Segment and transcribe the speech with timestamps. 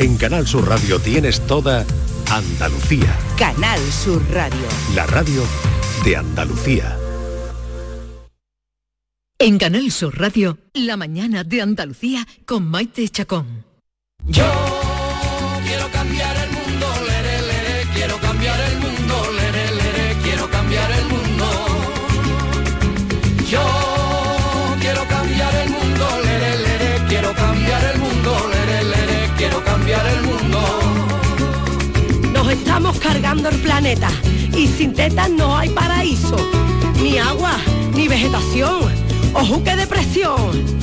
[0.00, 1.84] En Canal Sur Radio tienes toda
[2.30, 3.18] Andalucía.
[3.36, 4.68] Canal Sur Radio.
[4.94, 5.42] La radio
[6.04, 6.96] de Andalucía.
[9.40, 13.64] En Canal Sur Radio, la mañana de Andalucía con Maite Chacón.
[14.24, 14.77] Yo
[32.58, 34.10] estamos cargando el planeta
[34.56, 36.36] y sin tetas no hay paraíso,
[37.02, 37.56] ni agua,
[37.94, 38.92] ni vegetación,
[39.32, 40.78] ojo que depresión.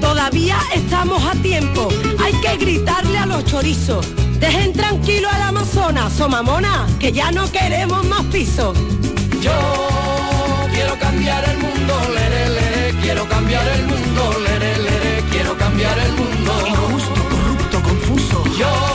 [0.00, 1.88] Todavía estamos a tiempo,
[2.22, 4.06] hay que gritarle a los chorizos.
[4.38, 8.76] Dejen tranquilo al Amazonas, somamona, que ya no queremos más pisos.
[9.42, 9.52] Yo
[10.72, 16.12] quiero cambiar el mundo, lere, lere, quiero cambiar el mundo, lere, lere, quiero cambiar el
[16.12, 16.52] mundo.
[16.66, 18.44] Injusto, corrupto, confuso.
[18.56, 18.89] Yo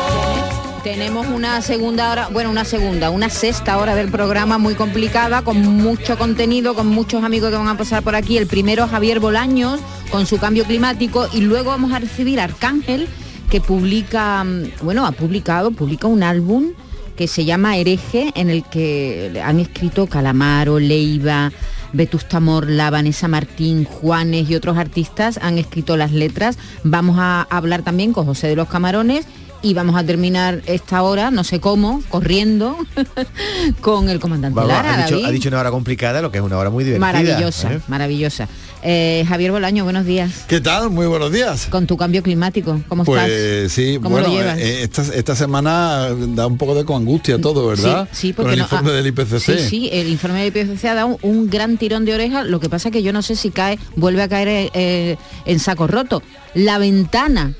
[0.85, 5.59] Tenemos una segunda hora, bueno, una segunda, una sexta hora del programa muy complicada, con
[5.59, 8.37] mucho contenido, con muchos amigos que van a pasar por aquí.
[8.37, 9.79] El primero, Javier Bolaños,
[10.11, 13.07] con su cambio climático, y luego vamos a recibir a Arcángel,
[13.49, 16.73] que publica, mm, bueno, ha publicado, publica un álbum
[17.17, 21.51] que se llama Hereje, en el que han escrito Calamaro, Leiva,
[21.93, 26.59] Vetusta Morla, Vanessa Martín, Juanes y otros artistas han escrito las letras.
[26.83, 29.25] Vamos a hablar también con José de los Camarones
[29.65, 32.77] y vamos a terminar esta hora, no sé cómo, corriendo,
[33.81, 34.93] con el comandante Lara.
[34.93, 35.25] ha, dicho, David.
[35.25, 37.05] ha dicho una hora complicada, lo que es una hora muy divertida.
[37.11, 37.79] Maravillosa, ¿eh?
[37.87, 38.47] maravillosa.
[38.83, 40.45] Eh, Javier Bolaño, buenos días.
[40.47, 40.91] ¿Qué tal?
[40.91, 41.65] Muy buenos días.
[41.71, 43.71] Con tu cambio climático, ¿cómo Pues estás?
[43.71, 44.59] sí, ¿Cómo lo bueno, llevas?
[44.59, 48.07] eh, esta, esta semana da un poco de angustia todo, ¿verdad?
[48.11, 49.39] Sí, sí, Con porque el no- informe ah, del IPCC.
[49.39, 52.43] Sí, sí, el informe del IPCC ha dado un gran tirón de oreja.
[52.43, 56.21] Lo que pasa que yo no sé si cae, vuelve a caer en saco roto.
[56.53, 57.55] La ventana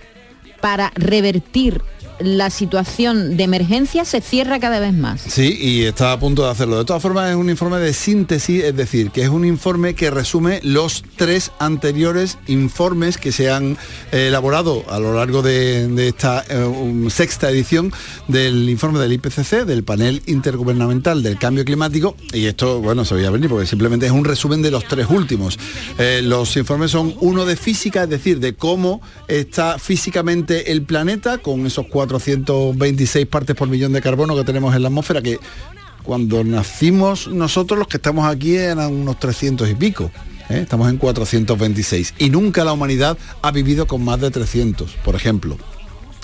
[0.62, 1.82] para revertir
[2.20, 5.22] la situación de emergencia se cierra cada vez más.
[5.22, 6.78] Sí, y está a punto de hacerlo.
[6.78, 10.12] De todas formas, es un informe de síntesis, es decir, que es un informe que
[10.12, 13.78] resume los tres anteriores informes que se han
[14.12, 17.92] eh, elaborado a lo largo de, esta eh, sexta edición
[18.28, 22.16] del informe del IPCC, del panel intergubernamental del cambio climático.
[22.34, 25.58] Y esto, bueno, se veía venir porque simplemente es un resumen de los tres últimos.
[25.98, 31.38] Eh, los informes son uno de física, es decir, de cómo está físicamente el planeta
[31.38, 35.40] con esos 426 partes por millón de carbono que tenemos en la atmósfera, que
[36.04, 40.12] cuando nacimos nosotros los que estamos aquí eran unos 300 y pico.
[40.50, 40.60] ¿eh?
[40.62, 42.16] Estamos en 426.
[42.20, 45.58] Y nunca la humanidad ha vivido con más de 300, por ejemplo.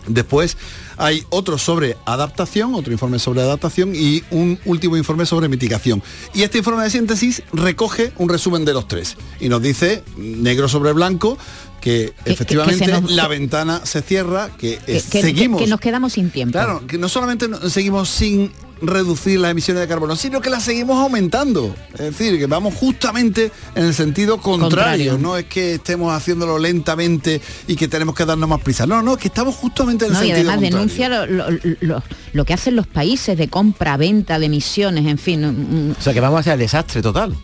[0.08, 0.58] Después
[0.98, 6.02] hay otro sobre adaptación, otro informe sobre adaptación y un último informe sobre mitigación.
[6.34, 10.68] Y este informe de síntesis recoge un resumen de los tres y nos dice, negro
[10.68, 11.38] sobre blanco,
[11.82, 15.62] que, que efectivamente nos- la ventana se cierra, que, Que, es- que- seguimos...
[15.62, 16.54] que nos quedamos sin tiempo.
[16.54, 18.52] Claro, que no solamente seguimos sin
[18.84, 21.76] reducir las emisiones de carbono, sino que las seguimos aumentando.
[21.94, 25.12] Es decir, que vamos justamente en el sentido contrario.
[25.12, 25.18] Contrario.
[25.20, 28.88] No es que estemos haciéndolo lentamente y que tenemos que darnos más prisa.
[28.88, 30.78] No, no, que estamos justamente en el No, y sentido además contrario.
[30.80, 32.04] denuncia lo, lo- lo-
[32.34, 35.96] lo que hacen los países de compra, venta, de emisiones, en fin.
[36.00, 37.36] O sea que vamos hacia el desastre total.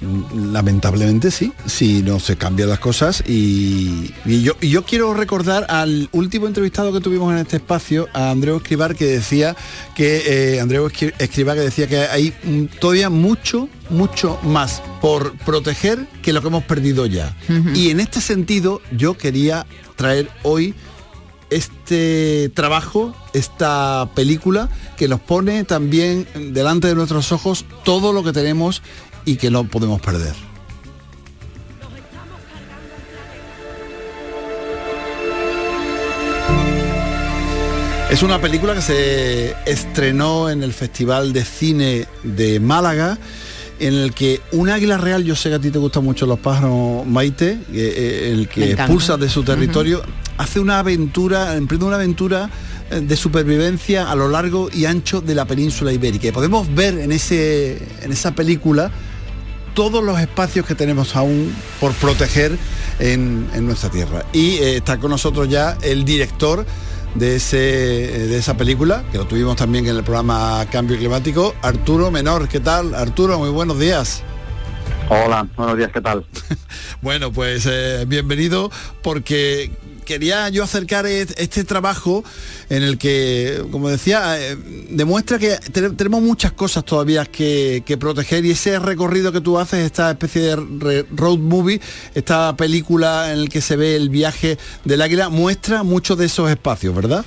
[0.00, 5.66] Lamentablemente sí, si no se cambian las cosas y, y yo, y yo quiero recordar
[5.68, 9.56] al último entrevistado que tuvimos en este espacio, a Andreu Escribar, que decía
[9.96, 10.88] que, eh, Andreu
[11.18, 16.48] Escribar que decía que hay mm, todavía mucho, mucho más por proteger que lo que
[16.48, 17.36] hemos perdido ya.
[17.74, 19.66] Y en este sentido yo quería
[19.96, 20.74] traer hoy
[21.50, 28.32] este trabajo, esta película que nos pone también delante de nuestros ojos todo lo que
[28.32, 28.82] tenemos
[29.28, 30.34] y que no podemos perder.
[38.10, 43.18] Es una película que se estrenó en el Festival de Cine de Málaga,
[43.78, 46.38] en el que un águila real, yo sé que a ti te gustan mucho los
[46.38, 50.02] pájaros, Maite, que, eh, el que expulsa de su territorio,
[50.38, 52.48] hace una aventura, emprende una aventura
[52.90, 56.28] eh, de supervivencia a lo largo y ancho de la península ibérica.
[56.28, 58.90] Y podemos ver en, ese, en esa película
[59.78, 62.58] todos los espacios que tenemos aún por proteger
[62.98, 64.24] en, en nuestra tierra.
[64.32, 66.66] Y eh, está con nosotros ya el director
[67.14, 72.10] de, ese, de esa película, que lo tuvimos también en el programa Cambio Climático, Arturo
[72.10, 72.48] Menor.
[72.48, 72.92] ¿Qué tal?
[72.92, 74.24] Arturo, muy buenos días.
[75.10, 76.26] Hola, buenos días, ¿qué tal?
[77.00, 78.72] Bueno, pues eh, bienvenido
[79.04, 79.70] porque
[80.08, 82.24] quería yo acercar este trabajo
[82.70, 84.56] en el que, como decía, eh,
[84.88, 89.84] demuestra que te- tenemos muchas cosas todavía que, proteger y ese recorrido que tú haces,
[89.84, 91.80] esta especie de road movie,
[92.14, 96.48] esta película en el que se ve el viaje del águila, muestra muchos de esos
[96.50, 97.24] espacios, ¿verdad?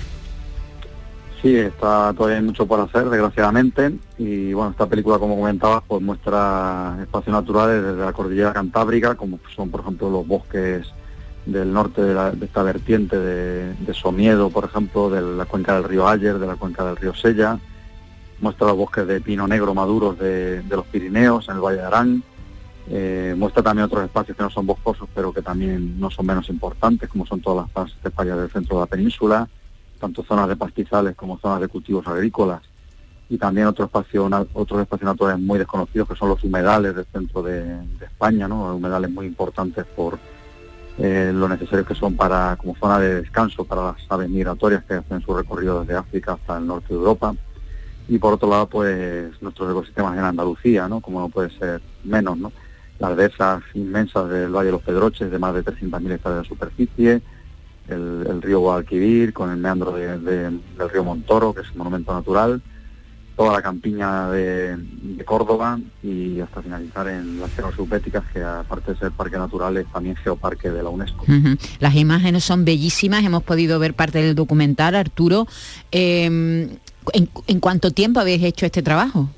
[1.43, 6.01] Sí, está todavía hay mucho por hacer, desgraciadamente, y bueno, esta película, como comentabas, pues
[6.01, 10.87] muestra espacios naturales desde la cordillera cantábrica, como son, por ejemplo, los bosques
[11.45, 15.73] del norte de, la- de esta vertiente de, de Somiedo, por ejemplo, de la cuenca
[15.75, 17.57] del río Ayer, de la cuenca del río Sella,
[18.39, 21.83] muestra los bosques de pino negro maduros de, de los Pirineos, en el Valle de
[21.83, 22.23] Arán,
[22.89, 26.49] eh, muestra también otros espacios que no son boscosos, pero que también no son menos
[26.49, 29.47] importantes, como son todas las zonas esteparias del centro de la península,
[29.99, 32.61] tanto zonas de pastizales como zonas de cultivos agrícolas,
[33.29, 37.41] y también otro espacio, otros espacios naturales muy desconocidos, que son los humedales del centro
[37.41, 38.75] de, de España, ¿no?
[38.75, 40.19] humedales muy importantes por
[40.97, 44.95] eh, lo necesarios que son para como zona de descanso para las aves migratorias que
[44.95, 47.33] hacen su recorrido desde África hasta el norte de Europa.
[48.07, 50.99] Y por otro lado, pues nuestros ecosistemas en Andalucía, ¿no?
[50.99, 52.51] Como no puede ser menos, ¿no?
[52.99, 57.21] Las dehesas inmensas del Valle de los Pedroches, de más de 300.000 hectáreas de superficie,
[57.87, 62.13] el, río Guadalquivir, con el meandro de- de- del río Montoro, que es un monumento
[62.13, 62.61] natural,
[63.35, 68.91] toda la campiña de, de Córdoba y hasta finalizar en las tierras subbéticas, que aparte
[68.91, 71.25] de ser parque natural es también geoparque de la UNESCO.
[71.79, 75.47] Las imágenes son bellísimas, hemos podido ver parte del documental, Arturo.
[75.91, 79.29] Eh, ¿en, en cuánto tiempo habéis hecho este trabajo?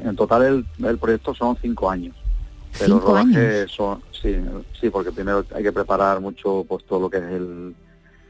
[0.00, 2.14] En total el, el proyecto son cinco años.
[2.78, 3.16] Pero ¿Cinco
[3.68, 4.36] son, sí,
[4.78, 7.74] sí, porque primero hay que preparar mucho pues todo lo que es el,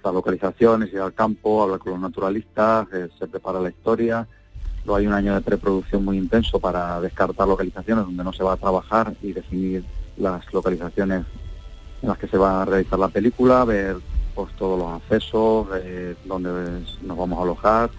[0.07, 4.27] las localizaciones, ir al campo, hablar con los naturalistas, eh, se prepara la historia.
[4.85, 8.53] Luego hay un año de preproducción muy intenso para descartar localizaciones donde no se va
[8.53, 9.85] a trabajar y definir
[10.17, 11.25] las localizaciones
[12.03, 13.97] en las que se va a realizar la película, ver
[14.35, 16.51] pues todos los accesos, eh, dónde
[17.03, 17.91] nos vamos a alojar,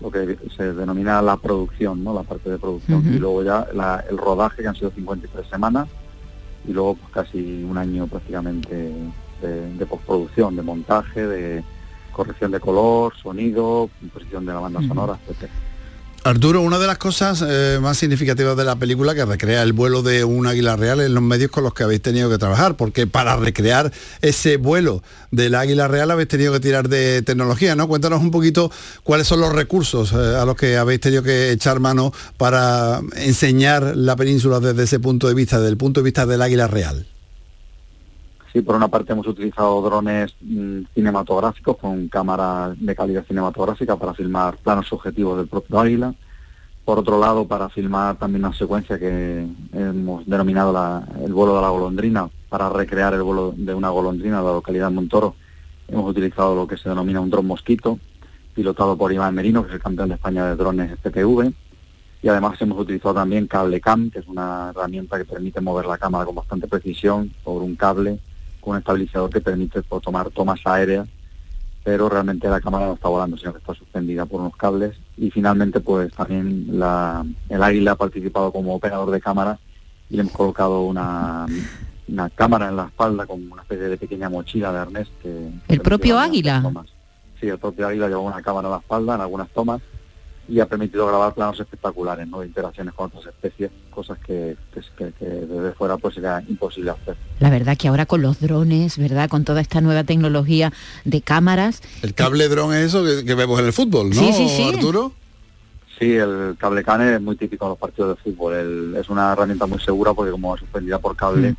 [0.00, 2.12] lo que se denomina la producción, ¿no?
[2.14, 3.02] La parte de producción.
[3.14, 5.86] Y luego ya la- el rodaje, que han sido 53 semanas,
[6.66, 8.92] y luego pues casi un año prácticamente
[9.42, 11.64] de, de postproducción, de montaje, de
[12.12, 15.50] corrección de color, sonido, composición de la banda sonora, etc.
[16.24, 20.02] Arturo, una de las cosas eh, más significativas de la película que recrea el vuelo
[20.02, 23.08] de un águila real en los medios con los que habéis tenido que trabajar, porque
[23.08, 23.90] para recrear
[24.20, 25.02] ese vuelo
[25.32, 27.88] del águila real habéis tenido que tirar de tecnología, ¿no?
[27.88, 28.70] Cuéntanos un poquito
[29.02, 33.96] cuáles son los recursos eh, a los que habéis tenido que echar mano para enseñar
[33.96, 37.04] la península desde ese punto de vista, desde el punto de vista del águila real.
[38.52, 44.12] Sí, por una parte hemos utilizado drones mm, cinematográficos con cámara de calidad cinematográfica para
[44.12, 46.14] filmar planos subjetivos del propio águila.
[46.84, 51.70] Por otro lado, para filmar también una secuencia que hemos denominado el vuelo de la
[51.70, 55.34] golondrina, para recrear el vuelo de una golondrina de la localidad de Montoro,
[55.88, 57.98] hemos utilizado lo que se denomina un dron mosquito,
[58.52, 61.54] pilotado por Iván Merino, que es el campeón de España de drones PTV.
[62.20, 65.96] Y además hemos utilizado también cable cam, que es una herramienta que permite mover la
[65.96, 68.20] cámara con bastante precisión por un cable
[68.62, 71.06] con un estabilizador que permite pues, tomar tomas aéreas,
[71.84, 74.96] pero realmente la cámara no está volando, sino que está suspendida por unos cables.
[75.18, 79.58] Y finalmente, pues también la- el águila ha participado como operador de cámara
[80.08, 81.46] y le hemos colocado una,
[82.08, 85.28] una cámara en la espalda con una especie de pequeña mochila de arnés que...
[85.68, 86.62] ¿El propio águila?
[87.40, 89.80] Sí, el propio águila lleva una cámara en la espalda en algunas tomas
[90.52, 92.44] y ha permitido grabar planos espectaculares, ¿no?
[92.44, 97.16] Interacciones con otras especies, cosas que, que, que- que desde fuera pues sería imposible hacer.
[97.40, 99.30] La verdad que ahora con los drones, ¿verdad?
[99.30, 100.70] Con toda esta nueva tecnología
[101.06, 104.30] de cámaras, El cable dron es eso que, que vemos en el fútbol, ¿no, Sí,
[104.34, 104.72] sí, sí.
[104.74, 105.12] Arturo?
[105.98, 108.52] Sí, el cable cane es muy típico en los partidos de fútbol.
[108.54, 111.54] El- es una herramienta muy segura porque como es suspendida por cable,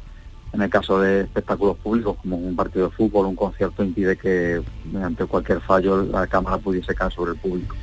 [0.54, 4.62] en el caso de espectáculos públicos como un partido de fútbol, un concierto, impide que
[4.92, 7.76] mediante cualquier fallo la cámara pudiese caer sobre el público.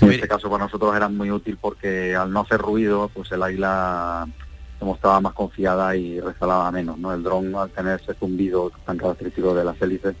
[0.00, 3.42] En este caso para nosotros era muy útil porque al no hacer ruido, pues el
[3.42, 4.26] águila
[4.78, 6.98] se mostraba más confiada y rezalaba menos.
[6.98, 7.12] ¿no?
[7.12, 10.14] El dron al tener ese zumbido tan característico de las hélices,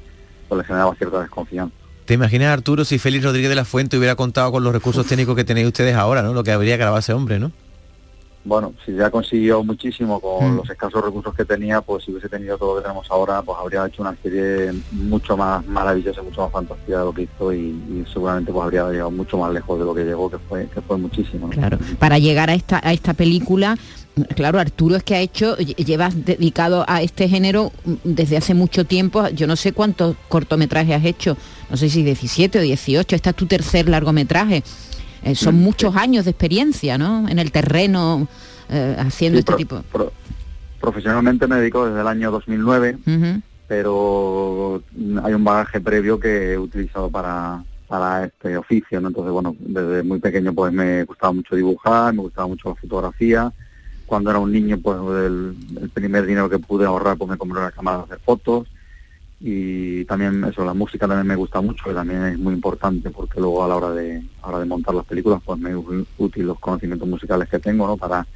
[0.48, 1.74] pues le generaba cierta desconfianza.
[2.04, 5.34] ¿Te imaginas, Arturo, si Félix Rodríguez de la Fuente hubiera contado con los recursos técnicos
[5.36, 6.34] que tenéis ustedes ahora, ¿no?
[6.34, 7.50] Lo que habría grabado ese hombre, ¿no?
[8.44, 10.56] Bueno, si ya consiguió muchísimo con Mm.
[10.58, 13.56] los escasos recursos que tenía, pues si hubiese tenido todo lo que tenemos ahora, pues
[13.60, 17.58] habría hecho una serie mucho más maravillosa, mucho más fantástica de lo que hizo y,
[17.58, 20.80] y seguramente pues habría llegado mucho más lejos de lo que llegó, que fue, que
[20.82, 21.46] fue muchísimo.
[21.46, 21.52] ¿no?
[21.52, 23.76] claro, para llegar a esta, a esta película,
[24.36, 28.52] claro, Arturo es que ha hecho, lle- llevas dedicado a este género mm, desde hace
[28.54, 31.36] mucho tiempo, yo no sé cuántos cortometrajes has hecho,
[31.70, 34.62] no sé si 17 o 18, este es tu tercer largometraje.
[35.24, 37.26] Eh, son muchos años de experiencia, ¿no?
[37.28, 38.28] En el terreno,
[38.68, 39.82] eh, haciendo Sí, este pro- tipo.
[39.90, 40.12] pro-
[40.80, 43.40] profesionalmente me dedico desde el año 2009, Ujú.
[43.66, 44.82] pero
[45.22, 49.08] hay un bagaje previo que he utilizado para, para este oficio, ¿no?
[49.08, 53.50] Entonces, bueno, desde muy pequeño pues me gustaba mucho dibujar, me gustaba mucho la fotografía.
[54.04, 57.58] Cuando era un niño, pues el, el primer dinero que pude ahorrar, pues me compré
[57.60, 58.68] una cámara de hacer fotos.
[59.46, 63.40] Y también eso, la música también me gusta mucho, que también es muy importante porque
[63.40, 66.06] luego a la hora de, a la hora de montar las películas pues me es
[66.16, 67.98] útil los conocimientos musicales que tengo, ¿no?
[67.98, 68.26] Para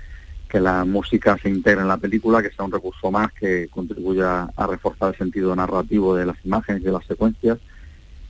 [0.50, 4.50] que la música se integre en la película, que sea un recurso más que contribuya
[4.54, 7.56] a reforzar el sentido narrativo de las imágenes y de las secuencias.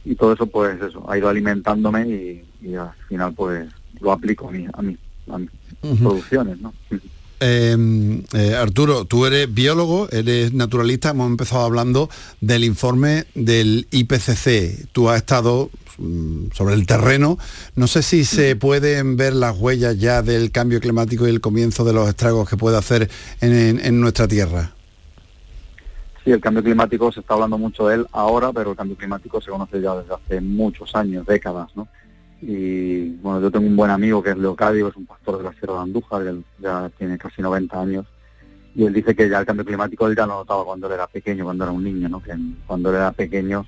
[0.05, 3.69] Y todo eso, pues eso, ha ido alimentándome y, al final, pues
[4.01, 6.73] lo aplico a, mí, a mis producciones, ¿no?
[7.41, 14.89] Em, eh, Arturo, tú eres biólogo, eres naturalista, hemos empezado hablando del informe del IPCC.
[14.91, 17.39] Tú has estado mm, sobre el terreno.
[17.77, 21.85] No sé si se pueden ver las huellas ya del cambio climático y el comienzo
[21.85, 23.09] de los estragos que puede hacer
[23.41, 24.73] en, nuestra Tierra.
[26.25, 29.41] Sí, el cambio climático se está hablando mucho de él ahora, pero el cambio climático
[29.41, 31.87] se conoce ya desde hace muchos años, décadas, ¿no?
[32.41, 35.53] Y bueno, yo tengo un buen amigo que es Leocadio, es un pastor de la
[35.53, 38.07] Sierra de Andújar, él ya tiene casi 90 años,
[38.75, 41.09] y él dice que ya el cambio climático él ya lo notaba cuando él era
[41.09, 42.23] pequeño, cuando era un niño, ¿no?
[42.23, 42.33] que
[42.67, 43.67] cuando él era pequeño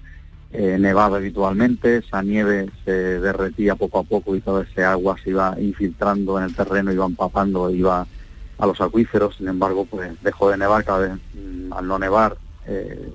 [0.52, 5.30] eh, nevaba habitualmente, esa nieve se derretía poco a poco y toda ese agua se
[5.30, 8.06] iba infiltrando en el terreno, iba empapando, iba
[8.58, 12.36] a los acuíferos, sin embargo, pues dejó de nevar cada vez, mm, al no nevar,
[12.66, 13.12] eh,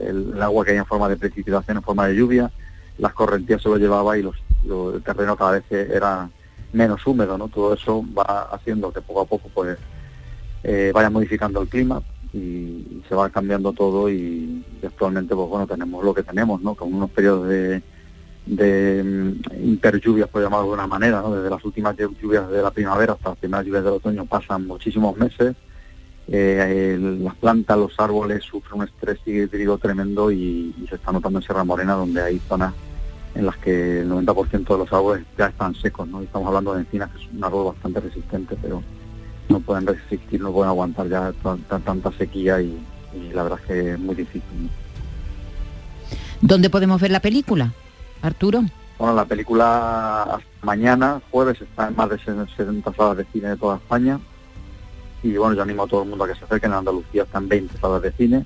[0.00, 2.50] el, agua que hay en forma de precipitación, en forma de lluvia,
[2.98, 4.36] las correntías se lo llevaba y los
[4.66, 6.28] el terreno cada vez era
[6.72, 7.48] menos húmedo, ¿no?
[7.48, 9.78] Todo eso va haciendo que poco a poco pues
[10.62, 16.04] eh, vaya modificando el clima y, se va cambiando todo y, actualmente pues bueno tenemos
[16.04, 16.74] lo que tenemos, ¿no?
[16.74, 17.82] Con unos periodos de,
[18.46, 21.34] de mm, interlluvias, por llamarlo de una manera, ¿no?
[21.34, 25.16] Desde las últimas lluvias de la primavera hasta las primeras lluvias del otoño pasan muchísimos
[25.16, 25.56] meses.
[26.28, 31.38] Eh, las plantas, los árboles sufren un estrés hídrico tremendo y, y, se está notando
[31.38, 32.74] en Sierra Morena donde hay zonas
[33.36, 36.22] en las que el 90% de los árboles ya están secos, ¿no?
[36.22, 38.82] estamos hablando de encinas, que es un árbol bastante resistente, pero
[39.50, 41.32] no pueden resistir, no pueden aguantar ya
[41.84, 42.78] tanta sequía y,
[43.32, 44.70] la verdad es que es muy difícil.
[46.40, 47.72] ¿Dónde podemos ver la película,
[48.22, 48.62] Arturo?
[48.98, 53.76] Bueno, la película mañana, jueves, está en más de 70 salas de cine de toda
[53.76, 54.18] España.
[55.22, 56.72] Y bueno, yo animo a todo el mundo a que se acerquen.
[56.72, 58.44] En Andalucía están 20 salas de cine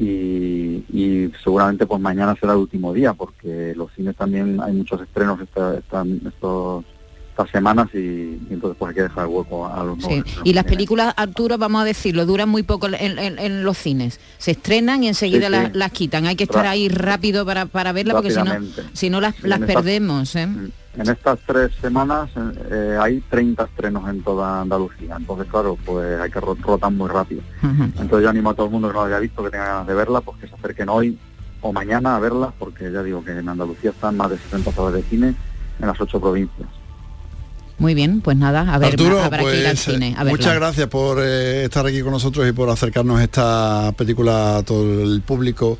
[0.00, 5.40] y, seguramente pues mañana será el último día porque los cines también hay muchos estrenos
[5.40, 6.84] esta, estos
[7.30, 10.22] estas semanas y, entonces pues hay que dejar el hueco a los sí.
[10.44, 14.20] Y las películas, Arturo, vamos a decirlo, duran muy poco en, los cines.
[14.38, 16.26] Se estrenan y enseguida Las, quitan.
[16.26, 18.52] Hay que estar ahí rápido para, para verla porque si no,
[18.92, 20.34] si no las, las perdemos.
[20.36, 20.48] ¿eh?
[20.96, 22.30] En estas tres semanas
[22.70, 27.42] eh, hay 30 estrenos en toda Andalucía, entonces claro, pues hay que rotar muy rápido.
[27.62, 29.94] Entonces yo animo a todo el mundo que no haya visto, que tenga ganas de
[29.94, 31.16] verla, pues que se acerquen hoy
[31.60, 34.94] o mañana a verla, porque ya digo que en Andalucía están más de 60 salas
[34.94, 35.34] de cine
[35.80, 36.68] en las ocho provincias.
[37.80, 40.14] Muy bien, pues nada, a ver, Arturo, habrá que ir al pues, cine.
[40.26, 45.02] muchas gracias por eh, estar aquí con nosotros y por acercarnos esta película a todo
[45.02, 45.78] el público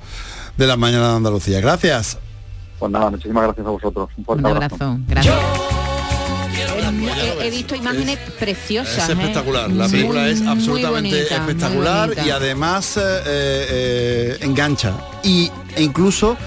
[0.56, 1.60] de la mañana de Andalucía.
[1.60, 2.16] Gracias.
[2.78, 4.08] Pues nada, muchísimas gracias a vosotros.
[4.16, 4.98] Un, abrazo.
[5.08, 5.36] Gracias.
[7.42, 9.10] He, visto imágenes preciosas.
[9.10, 14.94] Es espectacular, la película es absolutamente espectacular y además eh, eh, engancha.
[15.22, 16.38] Y, e incluso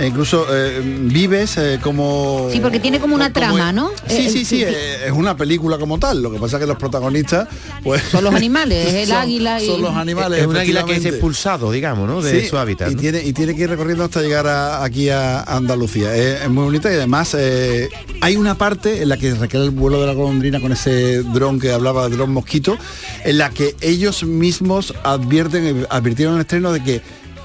[0.00, 2.48] incluso eh, vives eh, como...
[2.50, 3.90] Sí, porque tiene como una trama, ¿no?
[4.06, 6.22] Sí, sí, sí, es una película como tal.
[6.22, 7.48] Lo que pasa es que los protagonistas,
[7.82, 8.02] pues...
[8.02, 9.66] Son los animales, el águila y...
[9.66, 10.40] Son los animales.
[10.40, 12.22] Es un águila que es expulsado, digamos, ¿no?
[12.22, 12.90] De su hábitat.
[12.90, 14.46] Y, tiene, y tiene que ir recorriendo hasta llegar
[14.82, 16.14] aquí a Andalucía.
[16.14, 17.88] Es, muy bonita y además eh,
[18.20, 21.60] hay una parte en la que requiere el vuelo de la golondrina con ese dron
[21.60, 22.76] que hablaba de dron mosquito,
[23.24, 27.02] en la que ellos mismos advierten, advirtieron en el estreno de que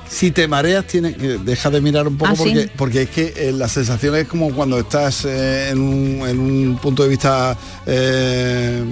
[0.10, 3.34] si te mareas tienes que deja de mirar un poco ¿Ah, porque, porque es que
[3.36, 8.84] eh, la sensación es como cuando estás eh, en, un, punto de vista eh,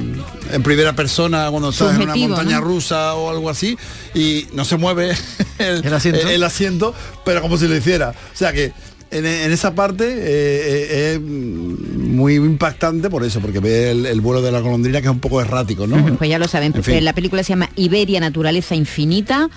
[0.52, 3.78] en primera persona cuando estás en una montaña rusa o algo así
[4.14, 5.16] y no se mueve
[5.60, 6.94] el, asiento?
[7.24, 8.10] pero como si lo hiciera.
[8.10, 8.74] O sea que
[9.12, 15.00] en, esa parte es muy impactante por eso, porque ve el, vuelo de la golondrina
[15.00, 16.18] que es un poco errático, ¿no?
[16.18, 19.50] Pues ya lo saben, la película se llama Iberia Naturaleza Infinita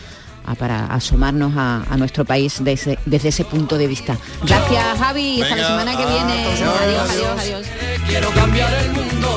[0.54, 4.16] para asomarnos a, nuestro país desde, desde, ese punto de vista.
[4.44, 6.46] Gracias Javi, hasta la semana que viene.
[6.46, 7.66] Adiós, adiós, adiós.
[8.06, 9.36] Quiero cambiar el mundo,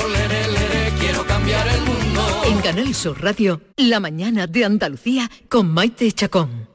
[1.00, 2.22] quiero cambiar el mundo.
[2.46, 6.70] En Canal Sur Radio, la mañana de Andalucía con Maite Chacón.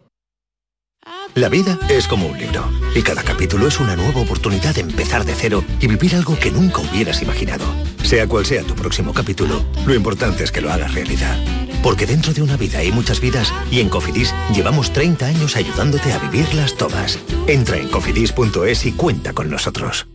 [1.34, 2.64] La vida es como un libro
[2.94, 6.50] y cada capítulo es una nueva oportunidad de empezar de cero y vivir algo que
[6.50, 7.64] nunca hubieras imaginado.
[8.02, 11.36] Sea cual sea tu próximo capítulo, lo importante es que lo hagas realidad.
[11.82, 16.12] Porque dentro de una vida hay muchas vidas y en Cofidis llevamos 30 años ayudándote
[16.12, 17.18] a vivirlas todas.
[17.46, 20.06] Entra en cofidis.es y cuenta con nosotros.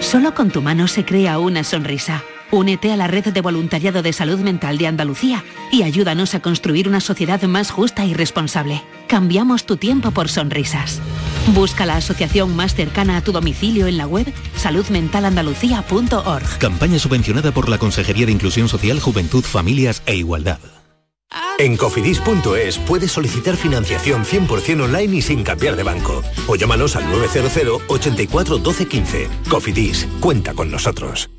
[0.00, 2.24] Solo con tu mano se crea una sonrisa.
[2.50, 6.88] Únete a la red de voluntariado de salud mental de Andalucía y ayúdanos a construir
[6.88, 8.82] una sociedad más justa y responsable.
[9.06, 11.00] Cambiamos tu tiempo por sonrisas.
[11.54, 14.26] Busca la asociación más cercana a tu domicilio en la web
[14.56, 16.58] saludmentalandalucía.org.
[16.58, 20.58] Campaña subvencionada por la Consejería de Inclusión Social, Juventud, Familias e Igualdad.
[21.58, 26.22] En cofidis.es puedes solicitar financiación 100% online y sin cambiar de banco.
[26.48, 29.28] O llámanos al 900 84 12 15.
[29.48, 31.30] Cofidis, cuenta con nosotros.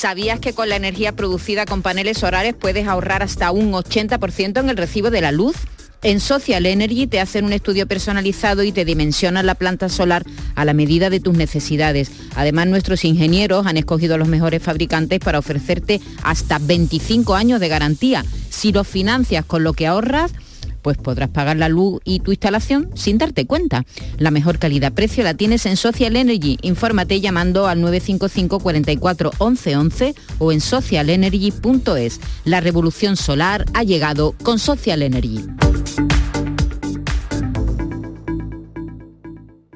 [0.00, 4.70] ¿Sabías que con la energía producida con paneles solares puedes ahorrar hasta un 80% en
[4.70, 5.54] el recibo de la luz?
[6.02, 10.64] En Social Energy te hacen un estudio personalizado y te dimensionan la planta solar a
[10.64, 12.12] la medida de tus necesidades.
[12.34, 17.68] Además, nuestros ingenieros han escogido a los mejores fabricantes para ofrecerte hasta 25 años de
[17.68, 18.24] garantía.
[18.48, 20.32] Si lo financias con lo que ahorras,
[20.82, 23.84] pues podrás pagar la luz y tu instalación sin darte cuenta.
[24.18, 26.58] La mejor calidad-precio la tienes en Social Energy.
[26.62, 32.20] Infórmate llamando al 955 44 11 11 o en socialenergy.es.
[32.44, 35.44] La revolución solar ha llegado con Social Energy.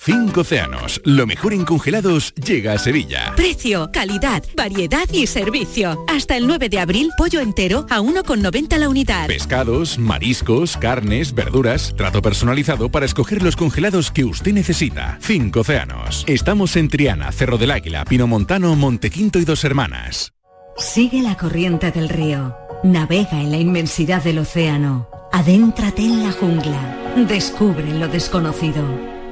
[0.00, 3.32] Cinco océanos, lo mejor en congelados llega a Sevilla.
[3.34, 6.04] Precio, calidad, variedad y servicio.
[6.06, 9.26] Hasta el 9 de abril, pollo entero a 1,90 la unidad.
[9.26, 15.18] Pescados, mariscos, carnes, verduras, trato personalizado para escoger los congelados que usted necesita.
[15.20, 16.24] Cinco océanos.
[16.28, 20.32] Estamos en Triana, Cerro del Águila, Pinomontano, Montequinto y Dos Hermanas.
[20.76, 22.56] Sigue la corriente del río.
[22.84, 25.08] Navega en la inmensidad del océano.
[25.32, 26.96] Adéntrate en la jungla.
[27.28, 29.17] Descubre lo desconocido.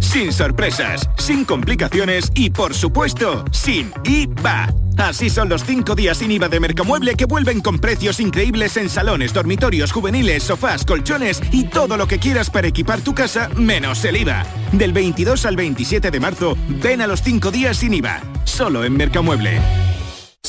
[0.00, 4.74] Sin sorpresas, sin complicaciones y por supuesto, sin IVA.
[4.96, 8.90] Así son los cinco días sin IVA de Mercamueble que vuelven con precios increíbles en
[8.90, 14.04] salones, dormitorios, juveniles, sofás, colchones y todo lo que quieras para equipar tu casa, menos
[14.04, 14.44] el IVA.
[14.72, 18.20] Del 22 al 27 de marzo, ven a los cinco días sin IVA.
[18.44, 19.89] Solo en Mercamueble.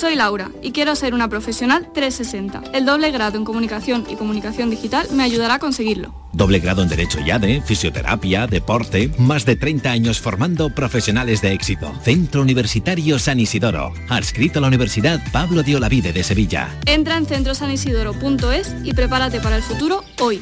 [0.01, 2.71] Soy Laura y quiero ser una profesional 360.
[2.73, 6.11] El doble grado en comunicación y comunicación digital me ayudará a conseguirlo.
[6.33, 11.93] Doble grado en Derecho YADE, Fisioterapia, Deporte, más de 30 años formando profesionales de éxito.
[12.01, 16.75] Centro Universitario San Isidoro, adscrito a la Universidad Pablo de Olavide de Sevilla.
[16.87, 20.41] Entra en centrosanisidoro.es y prepárate para el futuro hoy.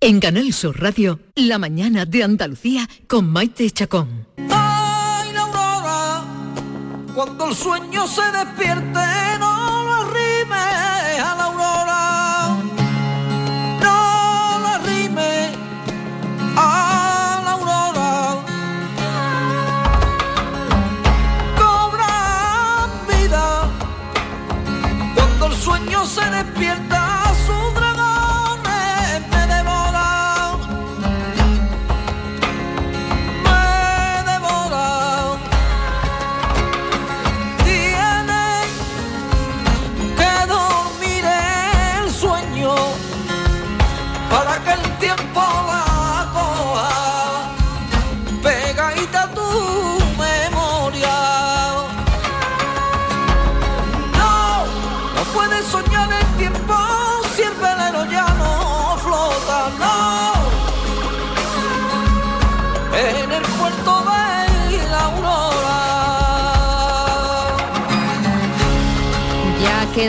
[0.00, 4.26] En Canal Sur Radio, la mañana de Andalucía con Maite Chacón.
[7.16, 9.00] Cuando el sueño se despierte,
[9.40, 9.65] no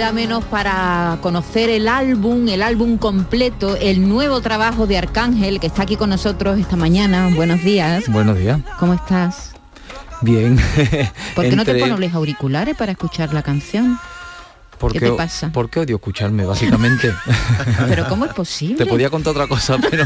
[0.07, 5.67] queda menos para conocer el álbum, el álbum completo, el nuevo trabajo de Arcángel que
[5.67, 7.29] está aquí con nosotros esta mañana.
[7.35, 8.07] Buenos días.
[8.07, 8.61] Buenos días.
[8.79, 9.51] ¿Cómo estás?
[10.21, 10.57] Bien.
[11.35, 13.99] ¿Por qué no te pones los auriculares para escuchar la canción?
[14.77, 15.49] Porque, ¿Qué te pasa?
[15.51, 17.13] Porque odio escucharme, básicamente.
[17.89, 18.77] pero ¿cómo es posible?
[18.77, 20.05] Te podía contar otra cosa, pero,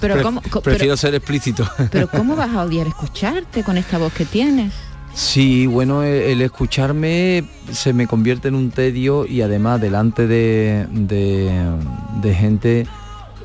[0.00, 1.68] pero ¿cómo, prefiero ser explícito.
[1.90, 4.72] pero ¿cómo vas a odiar escucharte con esta voz que tienes?
[5.14, 12.34] Sí, bueno, el, escucharme se me convierte en un tedio y además delante de, de,
[12.34, 12.86] gente eh,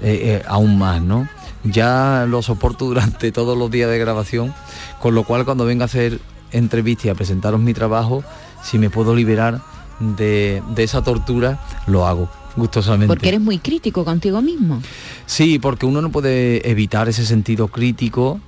[0.01, 1.29] eh, aún más, ¿no?
[1.63, 4.53] Ya lo soporto durante todos los días de grabación,
[4.99, 6.19] con lo cual cuando venga a hacer
[6.51, 8.23] entrevistas y a presentaros mi trabajo,
[8.63, 9.61] si me puedo liberar
[9.99, 13.07] de, esa tortura, lo hago gustosamente.
[13.07, 14.81] Porque eres muy crítico contigo mismo.
[15.27, 18.39] Sí, porque uno no puede evitar ese sentido crítico.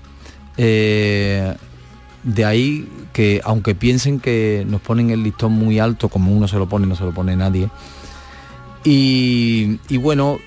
[0.58, 1.56] Eh,
[2.24, 6.58] de ahí que aunque piensen que nos ponen el listón muy alto, como uno se
[6.58, 7.70] lo pone, no se lo pone nadie.
[8.84, 10.40] Y, bueno,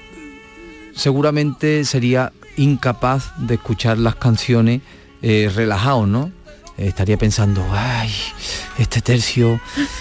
[0.95, 4.81] seguramente sería incapaz de escuchar las canciones
[5.23, 6.31] eh, relajado, ¿no?
[6.77, 8.11] Estaría pensando, ay,
[8.79, 9.61] este tercio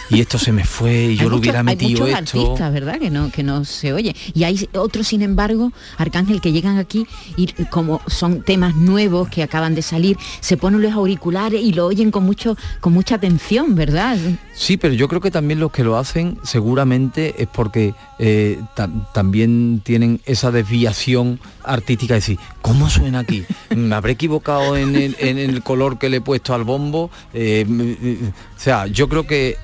[0.10, 3.00] y esto se me fue y yo lo hubiera metido hay muchos artistas, ¿verdad?
[3.00, 4.16] Que no, que no se oye.
[4.34, 7.06] Y hay otros, sin embargo, Arcángel, que llegan aquí
[7.38, 11.86] y como son temas nuevos que acaban de salir, se ponen los auriculares y lo
[11.86, 14.18] oyen con mucho, con mucha atención, ¿verdad?
[14.54, 18.62] Sí, pero yo creo que también los que lo hacen seguramente es porque eh,
[19.14, 23.46] también tienen esa desviación artística de decir, ¿cómo suena aquí?
[23.76, 27.10] ¿Me habré equivocado en el, color que le he puesto al bombo?
[27.34, 29.58] Eh, o sea, yo creo que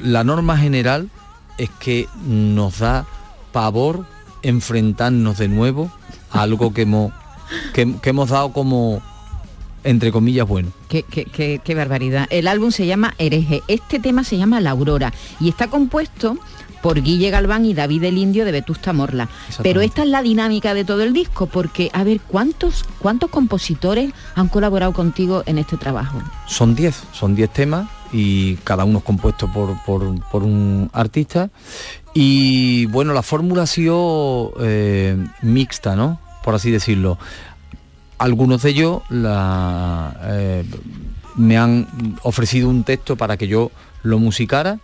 [0.00, 1.10] la norma general
[1.58, 3.06] es que nos da
[3.52, 4.06] pavor
[4.42, 5.90] enfrentarnos de nuevo
[6.30, 7.12] a algo que hemos,
[7.72, 9.02] que hemos dado como
[9.84, 10.72] entre comillas, bueno.
[10.88, 12.26] Qué, barbaridad.
[12.30, 13.62] El álbum se llama Hereje.
[13.68, 16.38] Este tema se llama La Aurora y está compuesto
[16.84, 19.30] por Guille Galván y David el Indio de Vetusta Morla.
[19.62, 24.12] Pero esta es la dinámica de todo el disco, porque, a ver, ¿cuántos, cuántos compositores
[24.34, 26.18] han colaborado contigo en este trabajo?
[26.46, 31.48] Son 10, son 10 temas y cada uno es compuesto por, por, un artista.
[32.12, 36.20] Y bueno, la fórmula ha sido eh, mixta, ¿no?
[36.44, 37.16] Por así decirlo
[38.18, 40.64] algunos de ellos eh,
[41.36, 41.88] me han
[42.22, 43.70] ofrecido un texto para que yo
[44.02, 44.78] lo musicara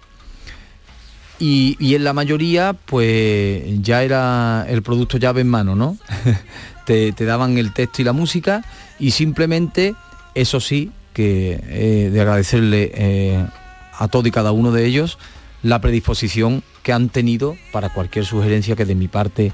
[1.40, 5.96] y, en la mayoría pues ya era el producto llave en mano, ¿no?
[6.85, 8.62] te, daban el texto y la música
[8.98, 9.94] y simplemente,
[10.35, 13.46] eso sí, que eh, de agradecerle eh,
[13.98, 15.18] a todo y cada uno de ellos
[15.62, 19.53] la predisposición que han tenido para cualquier sugerencia que de mi parte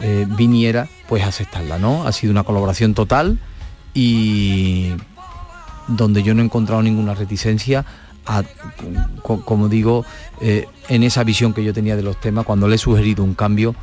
[0.00, 2.06] eh, viniera, pues aceptarla, ¿no?
[2.06, 3.38] Ha sido una colaboración total
[3.94, 4.90] y
[5.86, 7.84] donde yo no he encontrado ninguna reticencia
[9.22, 10.04] como digo,
[10.40, 13.34] eh, en esa visión que yo tenía de los temas, cuando le he sugerido un
[13.34, 13.74] cambio,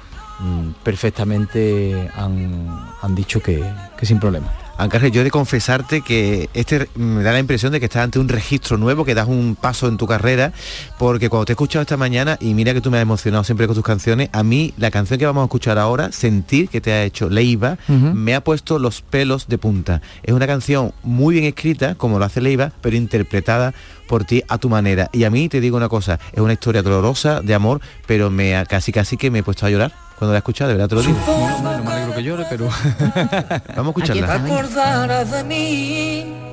[0.84, 3.64] perfectamente han, dicho que
[4.02, 4.52] sin problema.
[4.78, 8.20] Ángel, yo he de confesarte que este me da la impresión de que estás ante
[8.20, 10.52] un registro nuevo, que das un paso en tu carrera,
[11.00, 13.68] porque cuando te he escuchado esta mañana, y mira que tú me has emocionado siempre
[13.68, 16.92] con tus canciones, a mí la canción que vamos a escuchar ahora, Sentir, que te
[16.92, 20.02] ha hecho Leiva, me ha puesto los pelos de punta.
[20.24, 23.74] Es una canción muy bien escrita, como lo hace Leiva, pero interpretada
[24.10, 25.10] por ti a tu manera.
[25.14, 28.62] Y a mí te digo una cosa, es una historia dolorosa de amor, pero me
[28.68, 30.96] casi casi que me he puesto a llorar cuando la he escuchado, de verdad te
[30.96, 31.18] lo digo.
[31.62, 32.66] No, me alegro que llore, pero
[33.76, 34.34] vamos a escucharla.
[34.36, 36.46] acordarás de mí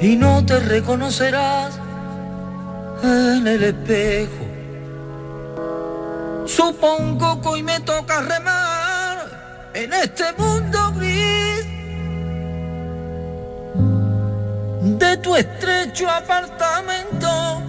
[0.00, 1.78] y no te reconocerás
[3.02, 4.44] en el espejo.
[6.46, 11.66] Supongo que hoy me toca remar en este mundo gris
[14.98, 17.62] de tu estrecho apartamento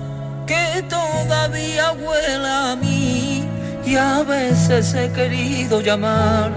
[0.45, 3.44] que todavía huele a mí
[3.86, 6.52] y a veces he querido llamar,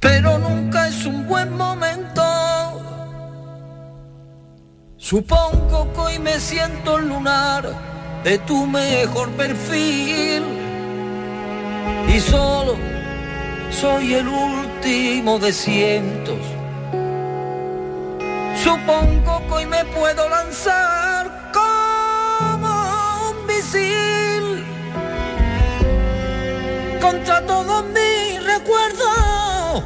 [0.00, 2.22] pero nunca es un buen momento.
[4.96, 7.68] Supongo que hoy me siento lunar
[8.24, 10.42] de tu mejor perfil
[12.08, 12.76] y solo
[13.70, 16.38] soy el último de cientos.
[18.62, 21.52] Supongo que hoy me puedo lanzar
[27.00, 29.82] contra todo mi recuerdo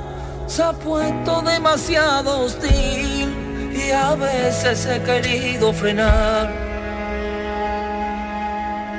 [0.46, 6.50] se ha puesto demasiado hostil y a veces he querido frenar.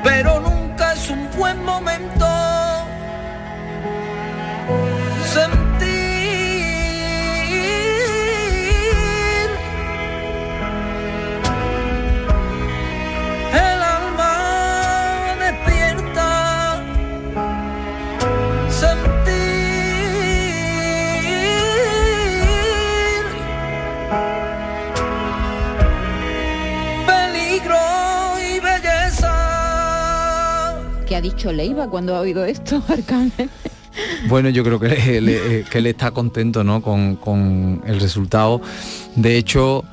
[0.04, 2.39] Pero nunca es un buen momento
[31.20, 33.50] ha dicho Leiva cuando ha oído esto, Arcángel?
[34.30, 36.82] Bueno, yo creo que, le, que él está contento ¿no?
[36.82, 38.62] con, el resultado.
[39.16, 39.84] De hecho,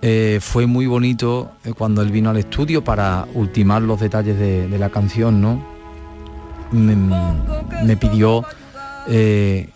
[0.00, 4.78] eh, fue muy bonito eh, cuando él vino al estudio para ultimar los detalles de,
[4.78, 5.60] la canción, ¿no?
[6.70, 8.44] Me, pidió,
[9.08, 9.70] eh,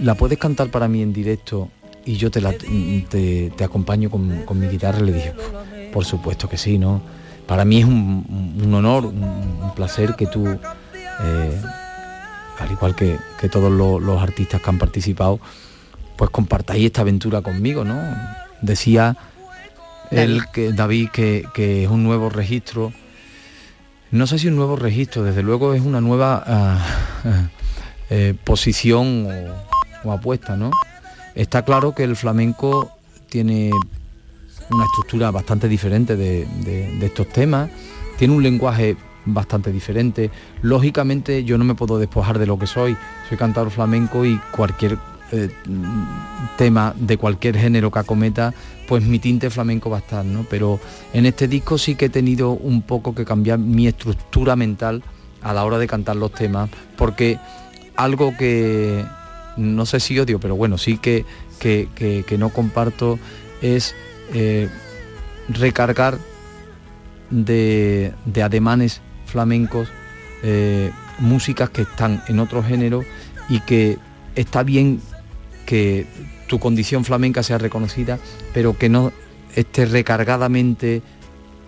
[0.00, 1.70] ¿la puedes cantar para mí en directo?
[2.04, 5.00] Y yo te, la, te, acompaño con, mi guitarra.
[5.00, 5.32] Le dije,
[5.92, 7.23] por supuesto que sí, ¿no?
[7.46, 10.46] Para mí es un, honor, un, placer que tú
[12.58, 15.40] al igual que, todos los, artistas que han participado,
[16.16, 18.00] pues compartáis esta aventura conmigo, ¿no?
[18.60, 19.16] Decía
[20.10, 22.92] él que David que, es un nuevo registro.
[24.10, 26.86] No sé si un nuevo registro, desde luego es una nueva ah,
[28.10, 29.28] eh, posición
[30.04, 30.70] o, apuesta, ¿no?
[31.34, 32.92] Está claro que el flamenco
[33.28, 33.72] tiene
[34.70, 37.70] una estructura bastante diferente de estos temas,
[38.16, 38.96] tiene un lenguaje
[39.26, 40.30] bastante diferente.
[40.62, 42.96] Lógicamente yo no me puedo despojar de lo que soy.
[43.28, 44.98] Soy cantador flamenco y cualquier
[45.32, 45.48] eh,
[46.56, 48.52] tema de cualquier género que acometa,
[48.86, 50.44] pues mi tinte flamenco va a estar, ¿no?
[50.48, 50.78] Pero
[51.12, 55.02] en este disco sí que he tenido un poco que cambiar mi estructura mental
[55.42, 57.38] a la hora de cantar los temas, porque
[57.96, 59.04] algo que
[59.56, 61.24] no sé si odio, pero bueno, sí que,
[61.58, 63.18] que, no comparto
[63.62, 63.94] es
[64.32, 64.68] eh,
[65.48, 66.18] recargar
[67.30, 69.88] de, de ademanes flamencos,
[70.42, 73.02] eh, músicas que están en otro género
[73.48, 73.98] y que
[74.34, 75.00] está bien
[75.66, 76.06] que
[76.46, 78.18] tu condición flamenca sea reconocida,
[78.52, 79.12] pero que no
[79.54, 81.02] esté recargadamente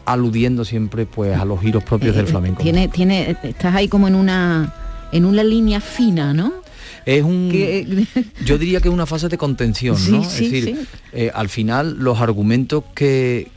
[0.05, 2.63] aludiendo siempre pues a los giros propios del eh, flamenco.
[2.63, 4.73] Tiene, tiene, estás ahí como en una
[5.13, 6.53] en una línea fina, ¿no?
[7.05, 8.07] Es un
[8.45, 10.23] yo diría que es una fase de contención ¿no?
[10.23, 13.51] es decir eh, al final los argumentos que,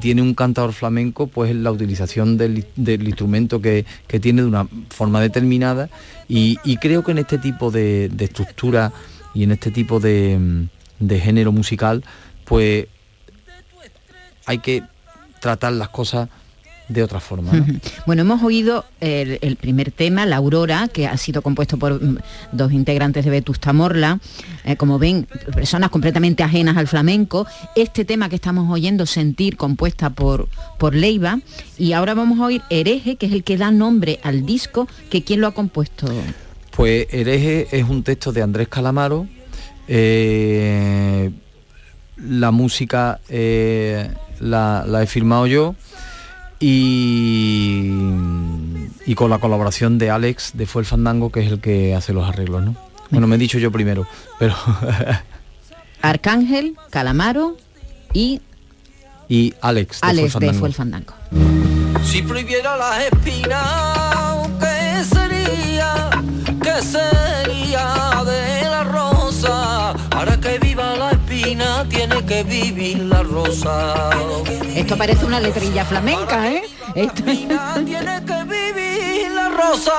[0.00, 3.84] tiene un cantador flamenco pues la utilización del, instrumento que,
[4.20, 5.88] tiene de una forma determinada
[6.28, 8.92] y, creo que en este tipo de, estructura
[9.34, 10.66] y en este tipo de,
[10.98, 12.04] de género musical
[12.44, 12.86] pues
[14.46, 14.82] hay que
[15.40, 16.28] tratar las cosas
[16.88, 17.52] de otra forma.
[18.06, 22.18] Bueno, hemos oído el, primer tema, La Aurora, que ha sido compuesto por mm,
[22.52, 24.20] dos integrantes de Vetusta Morla,
[24.64, 27.46] eh, como ven, personas completamente ajenas al flamenco.
[27.76, 30.48] Este tema que estamos oyendo, Sentir, compuesta por,
[30.78, 31.40] por Leiva.
[31.76, 35.22] Y ahora vamos a oír Hereje, que es el que da nombre al disco, que
[35.22, 36.06] ¿quién lo ha compuesto?
[36.70, 39.26] Pues Hereje es un texto de Andrés Calamaro.
[39.88, 41.30] Eh,
[42.16, 45.74] la música eh, la, la he firmado yo
[46.60, 47.92] y,
[49.06, 52.12] y con la colaboración de Alex de Fue el Fandango, que es el que hace
[52.12, 52.76] los arreglos, ¿no?
[53.10, 54.06] Bueno, me he dicho yo primero,
[54.38, 54.54] pero...
[56.02, 57.56] Arcángel, Calamaro
[58.12, 58.40] y...
[59.28, 61.14] Y Alex, de Alex Fue el Fandango.
[62.04, 66.10] Si prohibiera las espinas, ¿qué sería?
[66.62, 67.17] ¿Qué sería
[72.38, 74.10] que vivir la rosa.
[74.74, 76.62] Esto parece una letrilla flamenca, ¿eh?
[76.94, 77.24] Esto...
[77.24, 79.92] tiene que vivir la rosa.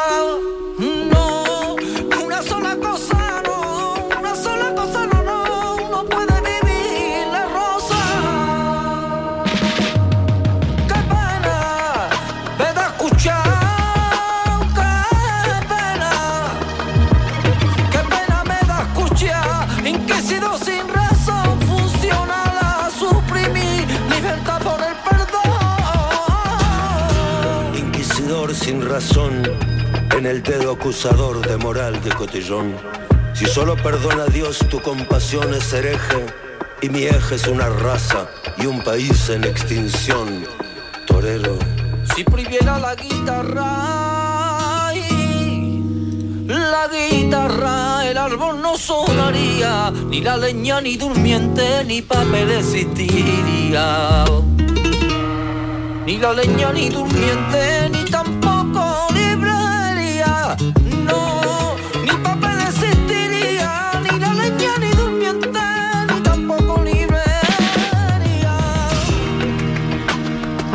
[30.20, 32.76] En el dedo acusador de moral de cotillón.
[33.34, 36.26] Si solo perdona Dios tu compasión es hereje
[36.82, 38.28] y mi eje es una raza
[38.58, 40.46] y un país en extinción.
[41.08, 41.58] Torero.
[42.14, 44.92] Si prohibiera la guitarra,
[46.48, 54.26] la guitarra, el árbol no sonaría, ni la leña, ni durmiente, ni papel existiría.
[56.06, 57.99] Ni la leña, ni durmiente, ni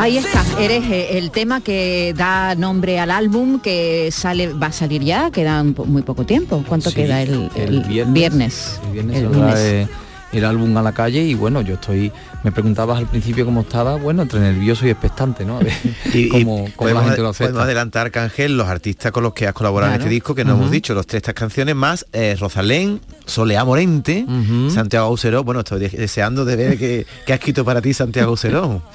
[0.05, 5.03] Ahí está, Hereje, el tema que da nombre al álbum que sale, va a salir
[5.03, 6.63] ya, queda muy poco tiempo.
[6.69, 8.79] ¿Cuánto Sí, queda el, el viernes?
[8.87, 9.59] El viernes El saldrá, lunes.
[9.61, 9.89] eh,
[10.33, 12.13] el álbum a la calle y bueno, yo estoy,
[12.43, 15.57] me preguntabas al principio cómo estaba, bueno, entre nervioso y expectante, ¿no?
[15.57, 15.73] A ver
[16.13, 17.45] Y, y cómo, cómo la podemos, gente lo acepta.
[17.53, 20.53] podemos adelantar, Cángel, los artistas con los que has colaborado en este disco, que no
[20.53, 20.63] Ujú.
[20.63, 24.27] hemos dicho, los tres estas canciones más, eh, Rosalén, Soleá Morente,
[24.69, 28.31] Santiago Auseró, bueno, estoy de- deseando de ver qué, qué ha escrito para ti Santiago
[28.33, 28.83] Auseró.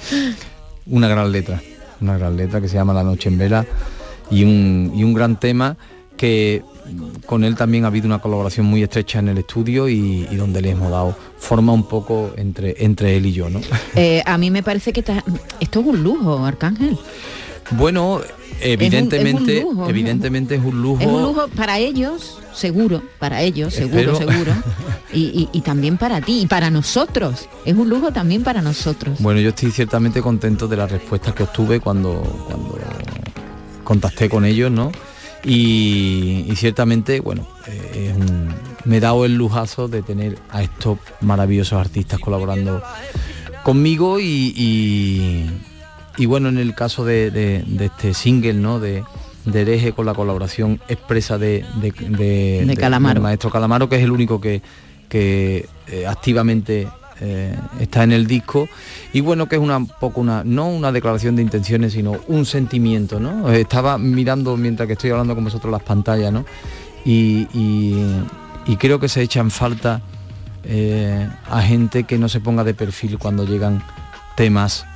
[0.86, 1.60] Una gran letra.
[2.00, 3.66] una gran letra que se llama La Noche en Vela
[4.30, 5.76] y un, y un gran tema
[6.16, 6.62] que
[7.26, 10.60] con él también ha habido una colaboración muy estrecha en el estudio y, y donde
[10.60, 13.60] le hemos dado forma un poco entre, entre él y yo, ¿no?
[13.94, 15.00] Eh, a mí me parece que
[15.60, 16.98] esto es un lujo, Arcángel.
[17.72, 18.20] Bueno,
[18.60, 21.00] evidentemente, es un lujo, evidentemente es un lujo.
[21.00, 24.32] Es un lujo para ellos, seguro, para ellos, seguro, Espero.
[24.32, 24.52] seguro.
[25.12, 27.48] Y, y- y también para ti, y para nosotros.
[27.64, 29.18] Es un lujo también para nosotros.
[29.20, 32.78] Bueno, yo estoy ciertamente contento de las respuestas que obtuve cuando, cuando
[33.82, 34.92] contacté con ellos, ¿no?
[35.42, 38.14] Y, y ciertamente, bueno, eh,
[38.84, 42.80] me he dado el lujazo de tener a estos maravillosos artistas colaborando
[43.64, 45.50] conmigo y,
[46.16, 48.80] y- bueno, en el caso de, de- de este single, ¿no?
[48.80, 49.02] De,
[49.46, 53.20] de hereje con la colaboración expresa de, de, Calamaro.
[53.22, 54.60] maestro Calamaro, que es el único que,
[55.08, 56.86] que eh, activamente
[57.22, 58.68] eh, está en el disco
[59.12, 62.46] y bueno que es una un poco una no una declaración de intenciones sino un
[62.46, 66.46] sentimiento no estaba mirando mientras que estoy hablando con vosotros las pantallas no
[67.04, 68.22] y, y-
[68.66, 70.00] y creo que se echan falta
[70.64, 73.82] eh, a gente que no se ponga de perfil cuando llegan
[74.36, 74.86] temas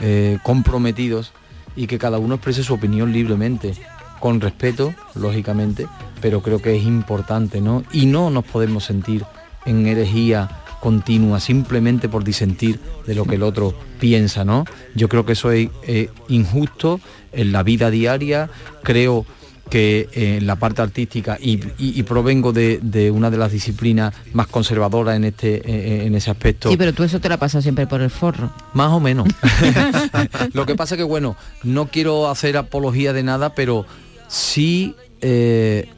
[0.00, 1.32] eh, comprometidos
[1.76, 3.74] y que cada uno exprese su opinión libremente
[4.20, 5.86] con respeto lógicamente
[6.20, 9.24] pero creo que es importante no y no nos podemos sentir
[9.66, 14.66] en herejía continua simplemente por disentir de lo que el otro piensa, ¿no?
[14.94, 17.00] Yo creo que eso es eh, injusto
[17.32, 18.50] en la vida diaria,
[18.82, 19.24] creo
[19.70, 23.50] que eh, en la parte artística y, y- y provengo de, de una de las
[23.50, 26.68] disciplinas más conservadoras en este eh, en ese aspecto.
[26.70, 28.50] Sí, pero tú eso te la pasas siempre por el forro.
[28.74, 29.26] Más o menos.
[30.52, 33.86] Lo que pasa que, bueno, no quiero hacer apología de nada, pero
[34.28, 35.88] sí eh,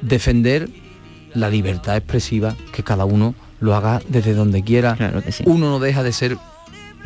[0.00, 0.68] defender
[1.34, 4.96] la libertad expresiva, que cada uno lo haga desde donde quiera.
[5.44, 6.36] Uno no deja de ser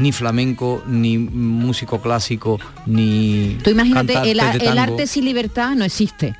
[0.01, 3.59] ni flamenco, ni músico clásico, ni...
[3.63, 6.35] Tú imagínate, el, arte sin libertad no existe.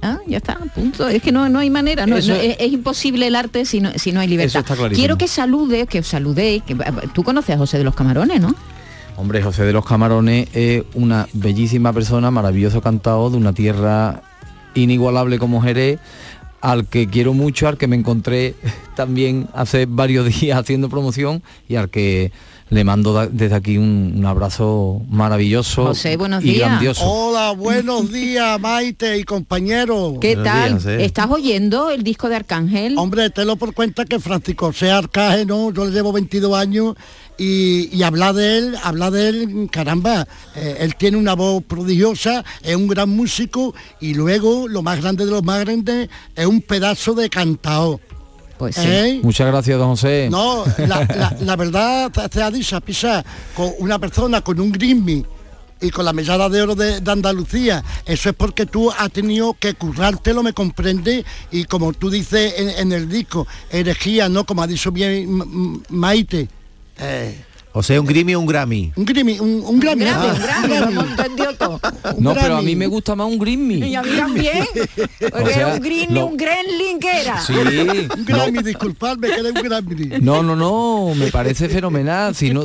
[0.00, 1.08] Ah, ya está, punto.
[1.08, 4.12] Es que no, no hay manera, no, es, es imposible el arte si no, si
[4.12, 4.64] no hay libertad.
[4.92, 6.76] Quiero que salude, que os saludéis, que
[7.12, 8.54] tú conoces a José de los Camarones, ¿no?
[9.16, 14.22] Hombre, José de los Camarones es una bellísima persona, maravilloso cantado de una tierra
[14.74, 16.00] inigualable como Jerez,
[16.60, 18.54] al que quiero mucho, al que me encontré
[18.96, 22.32] también hace varios días haciendo promoción y al que
[22.72, 26.68] le mando desde aquí un, un abrazo maravilloso José, buenos y días.
[26.70, 27.04] grandioso.
[27.04, 30.14] Hola, buenos días, Maite y compañeros.
[30.22, 30.78] ¿Qué tal?
[31.00, 32.96] ¿Estás oyendo el disco de Arcángel?
[32.96, 35.70] Hombre, tenlo por cuenta que Francisco José Arcángel, ¿no?
[35.70, 36.94] yo le llevo 22 años
[37.36, 42.42] y, y hablar de él, hablar de él, caramba, eh, él tiene una voz prodigiosa,
[42.62, 46.62] es un gran músico y luego, lo más grande de los más grandes, es un
[46.62, 48.00] pedazo de cantao.
[48.62, 49.18] Pues ¿Eh?
[49.24, 50.28] Muchas gracias, don José.
[50.30, 53.24] No, la, la- la verdad te ha dicho, pisa,
[53.56, 55.26] con una persona con un Grimmy
[55.80, 59.54] y con la medalla de oro de, de Andalucía, eso es porque tú has tenido
[59.58, 64.44] que currártelo, me comprende, y como tú dices en, en el disco, herejía, ¿no?
[64.44, 66.48] Como ha dicho bien Maite.
[67.00, 68.92] eh, O sea, un Grammy o un Grammy.
[68.96, 70.04] un Grimmy, un, un Grammy.
[70.04, 70.94] Grammy, ah, un Grammy, Grammy.
[70.94, 71.80] lo entendió todo.
[72.18, 72.66] No, pero a Grammy.
[72.66, 73.76] mí me gusta más un Grimmy.
[73.86, 74.64] Y a mí también.
[75.20, 77.40] Porque O sea, era un green, lo- un gremlin que era.
[77.40, 77.52] Sí.
[77.54, 80.20] Un Grammy, disculpadme que era un Grammy.
[80.20, 82.34] No, no, no, me parece fenomenal.
[82.34, 82.64] Si no,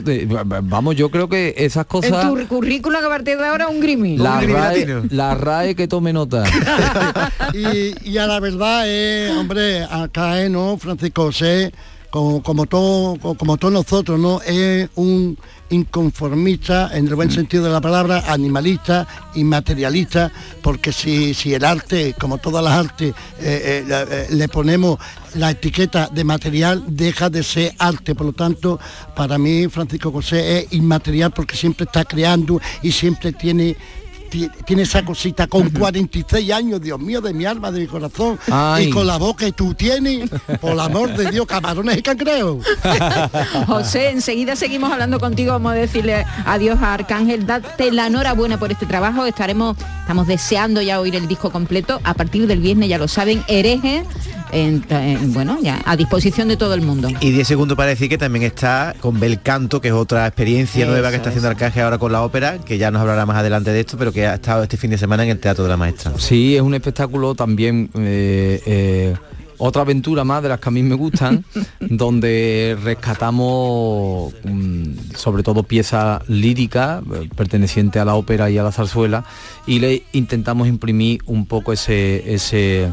[0.64, 2.28] vamos, yo creo que esas En cosas...
[2.28, 4.18] tu currículum a partir de ahora un Grimmy.
[4.18, 6.44] La Un RAE, la RAE que tome nota.
[7.54, 10.78] y, y a la verdad es, hombre, acá es, ¿no?
[10.78, 11.72] Francisco José,
[12.10, 14.42] como, como todo, como, todos nosotros, ¿no?
[14.42, 15.38] Es un
[15.70, 22.16] inconformista, en el buen sentido de la palabra, animalista, inmaterialista, porque si, si el arte,
[22.18, 24.98] como todas las artes, eh, eh, eh, le ponemos
[25.36, 28.16] la etiqueta de material, deja de ser arte.
[28.16, 28.80] Por lo tanto,
[29.16, 34.82] para mí Francisco José es inmaterial porque siempre está creando y siempre tiene ti- tiene
[34.84, 38.88] esa cosita con 46 años, Dios mío, de mi alma, de mi corazón, Ay.
[38.88, 40.30] y con la voz que tú tienes,
[40.62, 42.66] por el amor de Dios, camarones y cangrejos.
[43.68, 48.72] José, enseguida seguimos hablando contigo, vamos a decirle adiós a Arcángel, date la enhorabuena por
[48.72, 52.98] este trabajo, estaremos, estamos deseando ya oír el disco completo, a partir del viernes ya
[52.98, 54.04] lo saben, hereje,
[54.52, 57.10] en- en- bueno, ya a disposición de todo el mundo.
[57.20, 60.92] Y 10 segundos para decir que también está con Belcanto, que es otra experiencia Eso,
[60.92, 63.72] nueva que está haciendo Arcángel ahora con la ópera, que ya nos hablará más adelante
[63.72, 65.78] de esto, pero que ha estado este fin de semana en el Teatro de la
[65.78, 66.14] Maestra.
[66.18, 69.16] Sí, es un espectáculo también, eh, eh,
[69.60, 71.44] otra aventura más de las que a mí me gustan,
[71.80, 78.72] donde rescatamos mm, sobre todo piezas líricas eh, pertenecientes a la ópera y a la
[78.72, 79.26] zarzuela
[79.66, 82.92] y le intentamos imprimir un poco ese, ese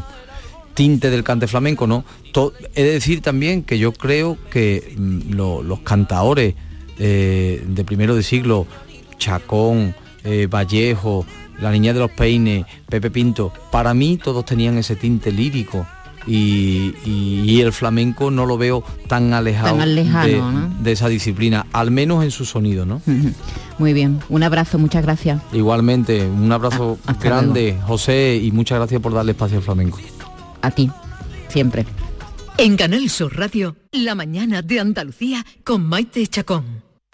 [0.73, 2.03] tinte del cante flamenco, ¿no?
[2.33, 6.55] To- he de decir también que yo creo que mm, lo- los cantaores
[6.97, 8.65] eh, de primero de siglo
[9.17, 9.95] Chacón,
[10.25, 11.25] eh, Vallejo,
[11.61, 15.85] La Niña de los Peines, Pepe Pinto, para mí todos tenían ese tinte lírico.
[16.27, 20.69] Y, y- y el flamenco no lo veo tan alejado, Tan lejano, de, ¿no?
[20.81, 22.99] de esa disciplina, al menos en su sonido, ¿no?
[23.77, 25.39] Muy bien, un abrazo, muchas gracias.
[25.53, 29.99] Igualmente, un abrazo Ah, grande, José, y muchas gracias por darle espacio al flamenco.
[30.63, 30.89] A ti,
[31.49, 31.85] siempre.
[32.57, 36.63] En Canal Sur Radio, la mañana de Andalucía con Maite Chacón.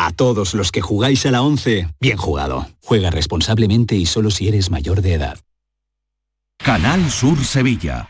[0.00, 2.68] A todos los que jugáis a la 11, bien jugado.
[2.84, 5.40] Juega responsablemente y solo si eres mayor de edad.
[6.56, 8.08] Canal Sur Sevilla.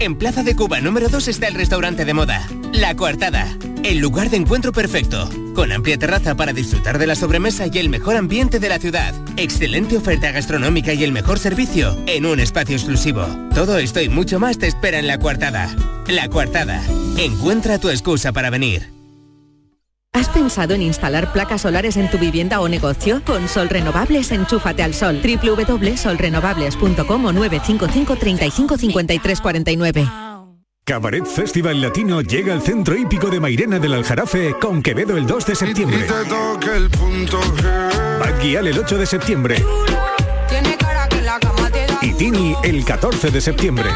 [0.00, 4.30] En Plaza de Cuba número 2 está el restaurante de moda, La Coartada, el lugar
[4.30, 8.58] de encuentro perfecto, con amplia terraza para disfrutar de la sobremesa y el mejor ambiente
[8.58, 13.24] de la ciudad, excelente oferta gastronómica y el mejor servicio en un espacio exclusivo.
[13.54, 15.72] Todo esto y mucho más te espera en La Coartada.
[16.08, 16.82] La Coartada,
[17.16, 19.01] encuentra tu excusa para venir.
[20.14, 23.22] ¿Has pensado en instalar placas solares en tu vivienda o negocio?
[23.24, 25.22] Con Sol Renovables, enchúfate al sol.
[25.22, 30.06] www.solrenovables.com o 955 35 53 49.
[30.84, 35.46] Cabaret Festival Latino llega al centro hípico de Mairena del Aljarafe con Quevedo el 2
[35.46, 36.06] de septiembre.
[38.20, 39.64] Bad Gyal el 8 de septiembre.
[42.02, 43.88] Y Tini el 14 de septiembre.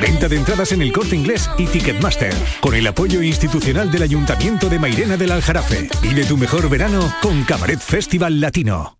[0.00, 2.34] Venta de entradas en el corte inglés y Ticketmaster.
[2.60, 5.88] Con el apoyo institucional del Ayuntamiento de Mairena del Aljarafe.
[6.02, 8.99] Vive tu mejor verano con Cabaret Festival Latino.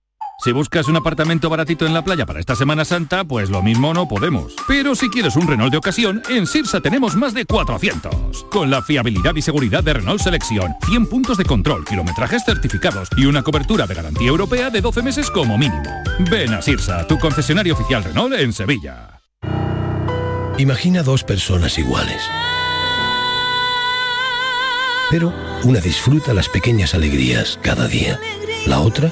[0.43, 3.93] Si buscas un apartamento baratito en la playa para esta Semana Santa, pues lo mismo
[3.93, 4.55] no podemos.
[4.67, 8.45] Pero si quieres un Renault de ocasión, en Sirsa tenemos más de 400.
[8.49, 13.25] Con la fiabilidad y seguridad de Renault Selección, 100 puntos de control, kilometrajes certificados y
[13.25, 15.83] una cobertura de garantía europea de 12 meses como mínimo.
[16.31, 19.21] Ven a Sirsa, tu concesionario oficial Renault en Sevilla.
[20.57, 22.23] Imagina dos personas iguales.
[25.11, 25.31] Pero
[25.65, 28.19] una disfruta las pequeñas alegrías cada día.
[28.65, 29.11] La otra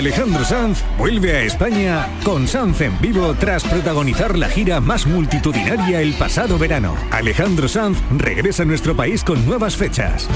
[0.00, 6.00] Alejandro Sanz vuelve a España con Sanz en vivo tras protagonizar la gira más multitudinaria
[6.00, 6.96] el pasado verano.
[7.10, 10.26] Alejandro Sanz regresa a nuestro país con nuevas fechas.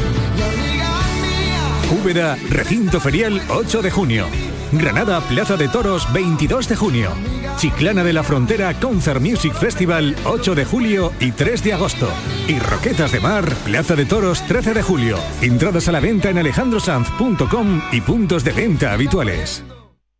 [1.90, 4.26] Úbeda, recinto ferial 8 de junio.
[4.72, 7.10] Granada, Plaza de Toros 22 de junio.
[7.57, 12.09] Chiclana de la Frontera Concert Music Festival 8 de julio y 3 de agosto.
[12.48, 15.18] Y Roquetas de Mar, Plaza de Toros 13 de julio.
[15.40, 19.64] Entradas a la venta en alejandrosanz.com y puntos de venta habituales.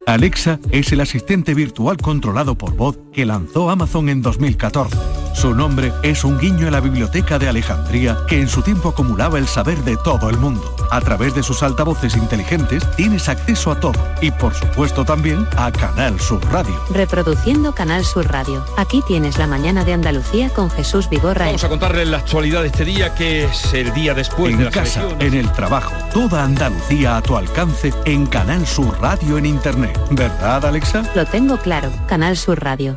[0.07, 5.24] Alexa es el asistente virtual controlado por voz que lanzó Amazon en 2014.
[5.35, 9.39] Su nombre es un guiño a la biblioteca de Alejandría que en su tiempo acumulaba
[9.39, 10.75] el saber de todo el mundo.
[10.91, 15.71] A través de sus altavoces inteligentes tienes acceso a todo y por supuesto también a
[15.73, 16.75] Canal Sur Radio.
[16.91, 18.65] Reproduciendo Canal Sur Radio.
[18.77, 21.47] Aquí tienes la mañana de Andalucía con Jesús Vigorra.
[21.47, 24.65] Vamos a contarles la actualidad de este día que es el día después en de
[24.67, 25.33] las casa, elecciones.
[25.33, 29.99] en el trabajo, toda Andalucía a tu alcance en Canal Sur Radio en Internet.
[30.13, 31.03] ¿Verdad, Alexa?
[31.15, 31.91] Lo tengo claro.
[32.07, 32.97] Canal Sur Radio.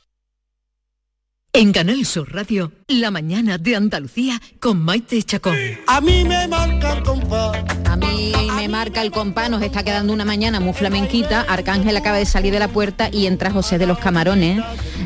[1.53, 5.57] En Canal Sur Radio, la mañana de Andalucía con Maite Chacón.
[5.85, 7.57] A mí me marca el compás.
[7.83, 11.41] A mí me marca el compás, nos está quedando una mañana muy flamenquita.
[11.41, 14.63] Arcángel acaba de salir de la puerta y entra José de los Camarones.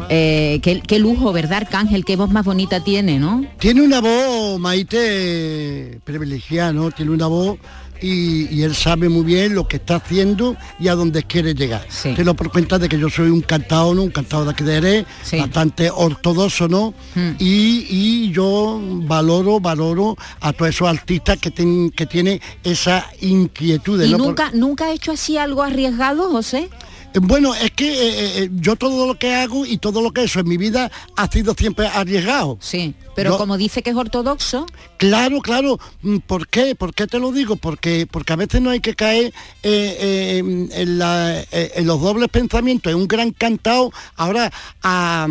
[0.10, 2.06] Eh, qué, qué lujo, ¿verdad, Arcángel?
[2.06, 3.44] Qué voz más bonita tiene, ¿no?
[3.58, 6.92] Tiene una voz, Maite, privilegiada, ¿no?
[6.92, 7.58] Tiene una voz
[8.02, 11.86] y, y él sabe muy bien lo que está haciendo y a dónde quiere llegar.
[12.16, 14.04] Te lo por cuenta de que yo soy un cantado, ¿no?
[14.04, 15.06] Un cantado de aquí de Jerez,
[15.40, 16.94] bastante ortodoxo, ¿no?
[17.40, 24.02] Y, y yo valoro, valoro a todos esos artistas que, ten- que tienen esa inquietud.
[24.04, 24.18] ¿Y ¿no?
[24.18, 26.70] Por- nunca, nunca ha hecho así algo arriesgado, José?
[27.16, 30.22] Eh, Bueno, es que eh, eh, yo todo lo que hago y todo lo que
[30.22, 32.58] he hecho en mi vida ha sido siempre arriesgado.
[32.62, 34.66] Sí, pero como dice que es ortodoxo.
[34.98, 35.80] Claro, claro.
[36.02, 36.76] Mm, ¿Por qué?
[36.76, 37.56] ¿Por qué te lo digo?
[37.56, 39.98] Porque, porque a veces no hay que caer eh,
[40.44, 42.90] eh, en, la- eh, en los dobles pensamientos.
[42.92, 43.92] Es un gran cantado.
[44.16, 44.52] Ahora
[44.84, 45.28] ha,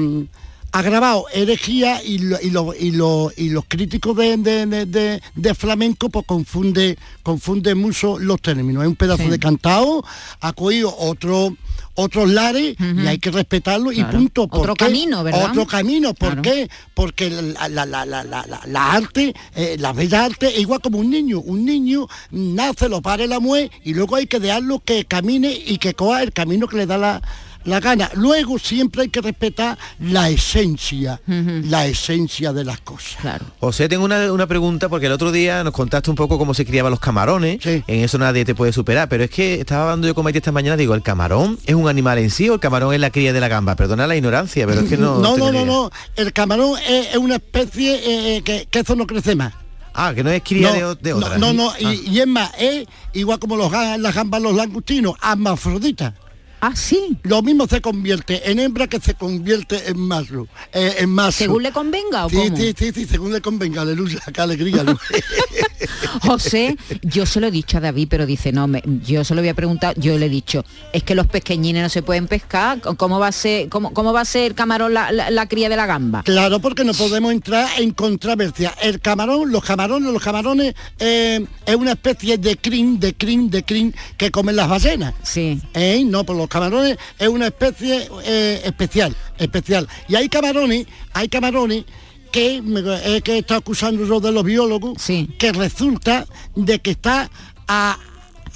[0.76, 4.86] ha grabado herejía y, lo- y, lo- y, lo- y los críticos de, de- de-
[4.86, 8.82] de- de flamenco pues confunde, confunde mucho los términos.
[8.82, 10.04] Es un pedazo de cantado,
[10.40, 11.56] ha cogido otro
[11.96, 14.48] otros lares y hay que respetarlo y punto.
[14.48, 14.86] ¿Por Otro qué?
[14.86, 15.50] camino, ¿verdad?
[15.50, 16.12] Otro camino.
[16.12, 16.42] ¿Por Claro.
[16.42, 16.68] qué?
[16.92, 21.38] Porque la, arte, eh, la bella arte es igual como un niño.
[21.40, 25.78] Un niño nace, lo pare la mue y luego hay que dejarlo que camine y
[25.78, 27.22] que coja el camino que le da la,
[27.64, 28.10] la gana.
[28.14, 33.16] Luego siempre hay que respetar la esencia, la esencia de las cosas.
[33.20, 33.44] Claro.
[33.60, 36.64] José, tengo una, una pregunta porque el otro día nos contaste un poco cómo se
[36.64, 37.64] criaban los camarones.
[37.64, 39.08] En eso nadie te puede superar.
[39.08, 41.88] Pero es que estaba hablando yo con Maite esta mañana, digo, ¿el camarón es un
[41.88, 43.76] animal en sí o el camarón es la cría de la gamba?
[43.76, 45.18] Perdona la ignorancia, pero es que no...
[45.20, 45.90] no, no, no, no.
[46.16, 49.52] El camarón es, es una especie eh, que, que eso no crece más.
[49.96, 51.38] Ah, que no es cría No, de, de no, otra.
[51.38, 51.94] No, no, y, Ah.
[51.94, 56.14] y es más, es igual como los, las gambas, los langostinos, hermafroditas.
[56.66, 57.18] Ah, sí.
[57.24, 60.48] Lo mismo se convierte en hembra que se convierte en macho.
[60.72, 61.36] eh, en macho.
[61.36, 62.56] ¿Según le convenga o sí, cómo?
[62.56, 64.82] Sí, sí, sí, según le convenga, aleluya, qué alegría.
[66.22, 69.40] José, yo se lo he dicho a David, pero dice, no, me- yo se lo
[69.42, 72.80] voy a preguntar, yo le he dicho, es que los pequeñines no se pueden pescar,
[72.96, 75.68] ¿cómo va a ser, cómo, cómo va a ser el camarón la, la- la cría
[75.68, 76.22] de la gamba?
[76.22, 78.74] Claro, porque no podemos entrar en controversia.
[78.82, 83.62] El camarón, los camarones, los camarones eh, es una especie de crin, de crin, de
[83.62, 85.14] crin que comen las ballenas.
[85.22, 85.60] Sí.
[85.74, 86.02] ¿Eh?
[86.06, 89.88] No, pues los camarones es una especie eh, especial, especial.
[90.08, 91.84] Y hay camarones, hay camarones
[92.34, 92.80] que, me-
[93.16, 95.00] eh, que está acusando yo de los biólogos,
[95.38, 96.26] que resulta
[96.56, 97.30] de que está
[97.68, 97.96] a,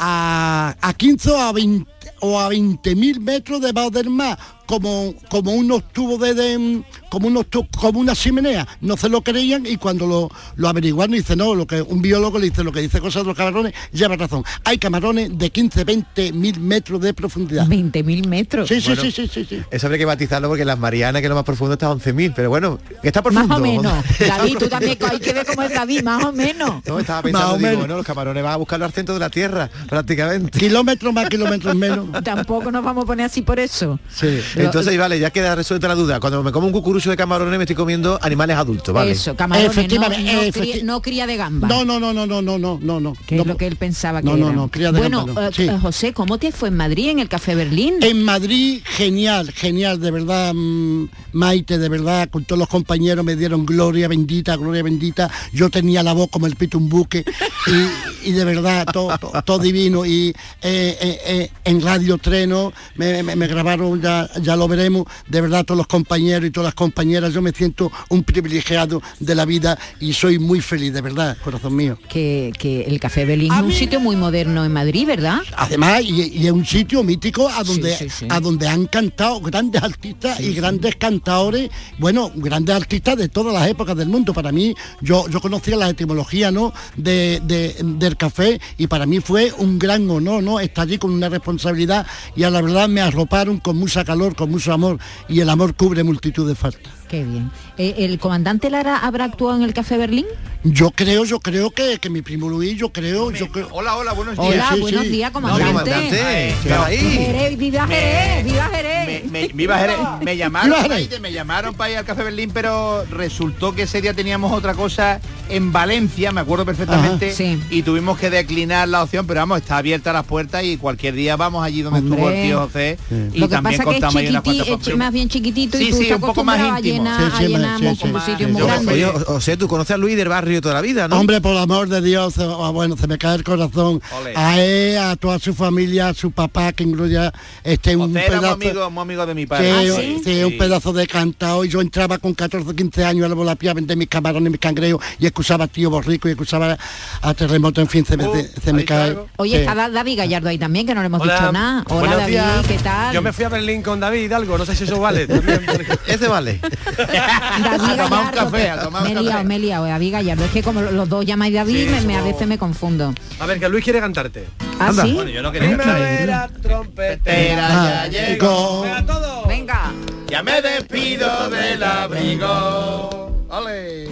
[0.01, 1.87] a, a 15 o a 20
[2.21, 4.37] o a 20 mil metros debajo del mar,
[4.69, 8.69] como, como unos tubos de, de- como unos tu- como una chimenea.
[8.83, 12.39] No se lo creían y cuando lo, lo averiguaron dice, no, lo que un biólogo
[12.39, 14.45] le dice, lo que dice cosas de los camarones, lleva razón.
[14.65, 17.67] Hay camarones de 15, 20 mil metros de profundidad.
[17.67, 18.69] 20 mil metros.
[18.69, 19.63] Sí, sí, Bueno, sí, sí, sí, sí.
[19.71, 22.35] Eso habría que batizarlo porque las Marianas, que es lo más profundo, está a 11.000.
[22.37, 23.49] Pero bueno, que está profundo.
[23.49, 23.93] Más o menos.
[24.19, 26.83] David, tú también hay que ver cómo es David, más o menos.
[26.87, 27.79] No, estaba Más pensando, o digo, menos.
[27.81, 30.59] bueno, los camarones van a buscarlo al centro de la Tierra, prácticamente.
[30.59, 32.07] Kilómetros más, kilómetros menos.
[32.23, 33.99] Tampoco nos vamos a poner así por eso.
[34.15, 34.41] Sí.
[34.65, 36.21] Entonces, vale, ya queda resuelta la duda.
[36.21, 39.13] Cuando me como un cucurucho de camarones me estoy comiendo animales adultos, ¿vale?
[39.13, 41.69] Eso, camarones, Efectivamente, no, no, efecti cría, no, cría, de gamba.
[41.69, 43.17] No, no, no, no, no, no, no, no.
[43.27, 44.47] Que es lo que él pensaba que no, era.
[44.47, 45.33] No, no, cría de bueno, gamba.
[45.35, 45.69] Bueno, eh, sí.
[45.81, 47.97] José, ¿cómo te fue en Madrid, en el Café Berlín?
[48.01, 53.37] En Madrid, genial, genial, de verdad, mm, Maite, de verdad, con todos los compañeros me
[53.37, 55.31] dieron gloria bendita, gloria bendita.
[55.53, 57.25] Yo tenía la voz como el pito un buque
[57.67, 60.05] y, y de verdad, todo to, to divino.
[60.05, 60.29] Y
[60.63, 65.41] eh, eh, eh, en Radio Treno me, me, me grabaron ya, ya lo veremos, de
[65.41, 67.33] verdad, todos los compañeros y todas las compañeras.
[67.33, 71.75] Yo me siento un privilegiado de la vida y soy muy feliz, de verdad, corazón
[71.77, 71.99] mío.
[72.09, 75.41] Que, que el Café Berlín es un sitio muy moderno en Madrid, ¿verdad?
[75.57, 78.27] Además, y, y es un sitio mítico a donde, Sí, sí, sí.
[78.31, 83.69] a donde han cantado grandes artistas y grandes cantadores, bueno, grandes artistas de todas las
[83.69, 84.33] épocas del mundo.
[84.33, 86.73] Para mí, yo, yo conocía la etimología ¿no?
[86.97, 90.61] de, de- del café y para mí fue un gran honor, ¿no?
[90.61, 94.51] Estar allí con una responsabilidad y a la verdad me arroparon con mucha calor, con
[94.51, 96.98] mucho amor y el amor cubre multitud de faltas.
[97.09, 97.51] Qué bien.
[97.79, 100.27] Eh, ¿El comandante Lara habrá actuado en el Café Berlín?
[100.65, 103.69] Yo creo, yo creo que, que mi primo Luis, yo creo, yo creo.
[103.71, 104.47] Hola, hola, buenos días.
[104.49, 105.09] Hola, Sí, buenos sí.
[105.09, 105.91] días, No, comandante.
[106.11, 108.45] Jerez, ¡Viva Jerez!
[108.45, 109.25] ¡Viva Jerez!
[109.31, 109.97] Me, me- viva Jerez.
[110.23, 110.77] Me llamaron,
[111.23, 115.21] me llamaron para ir al Café Berlín, pero resultó que ese día teníamos otra cosa
[115.49, 119.79] en Valencia, me acuerdo perfectamente, Ajá, y tuvimos que declinar la opción, pero vamos, está
[119.79, 122.99] abierta las puertas y cualquier día vamos allí donde estuvo el tío José
[123.33, 125.29] y Lo que también pasa que es contamos ahí unas chiquiti- cuantas es más bien
[125.29, 126.98] chiquitito Sí, y tú un poco más íntimo.
[126.99, 128.53] Llenar, Sí, sí, sí, mo- sí, como sí, sitios sí.
[128.53, 128.95] muy Yo- grandes.
[128.95, 131.19] Oye, o, sea, tú conoces a Luis del barrio toda la vida, ¿no?
[131.19, 134.01] Hombre, por el amor de Dios, eh, ah, bueno, se me cae el corazón.
[134.35, 137.19] A él, a toda su familia, a su papá, que incluye
[137.65, 138.55] este un José era muy pedazo.
[138.55, 140.21] amigo, muy amigo de mi Sí, padre.
[140.25, 143.35] sí, un pedazo de cantado y yo entraba con 14 o 15 años a la
[143.35, 146.77] volapía a vender mis camarones, mis cangrejos y excusaba a tío Borrico y excusaba
[147.23, 148.25] a Terremoto, en fin, se me,
[148.65, 149.17] se me cae.
[149.37, 149.61] Oye, Sí.
[149.61, 151.35] está Da- David Gallardo ahí también, que no le hemos Hola.
[151.39, 151.85] dicho nada.
[151.89, 152.67] Hola Buenos David, días.
[152.67, 153.15] ¿qué tal?
[153.15, 155.27] Yo me fui a Berlín con David Hidalgo, no sé si eso vale.
[155.27, 156.61] también, porque- Ese vale.
[156.97, 159.27] David tomar un Gallardo, café, a tomar un me he café.
[159.29, 160.45] liado, me he liado, eh, David Gallardo.
[160.45, 163.15] Es que como los dos llamáis David, Sí, me, me- a veces me confundo.
[163.41, 164.47] A ver, que Luis quiere cantarte.
[164.81, 165.13] ¿Ah, sí?
[165.13, 168.83] Bueno, yo no quería Primavera, trompetera, Ah, ya llegó.
[168.83, 169.47] Venga, todo.
[169.47, 169.93] Venga.
[170.29, 173.47] Ya me despido del abrigo.
[173.51, 174.09] ¡Ole!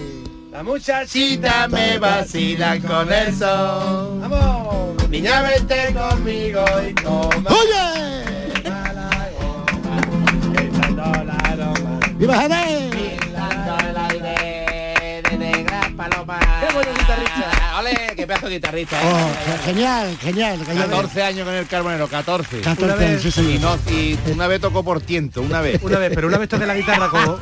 [0.51, 4.19] La muchachita Chita me vacilan con el sol.
[4.21, 5.07] Vamos.
[5.09, 7.49] Niña, vente conmigo y toma.
[7.49, 8.36] ¡Oye!
[12.17, 12.91] ¡Viva Jerez!
[15.29, 17.77] ¡Qué bueno guitarrista!
[17.79, 18.13] ¡Ole!
[18.15, 19.01] ¡Qué pedazo de guitarrista!
[19.01, 19.05] eh!
[19.13, 20.65] Oh, genial, genial.
[20.65, 20.89] genial.
[20.89, 22.61] 14 años con el Carbonero, 14.
[22.61, 23.51] 14 Una vez- sí, señor.
[23.51, 25.81] Y, no, y una vez tocó por tiento, una vez.
[25.83, 27.37] Una vez, pero una vez toqué la guitarra como...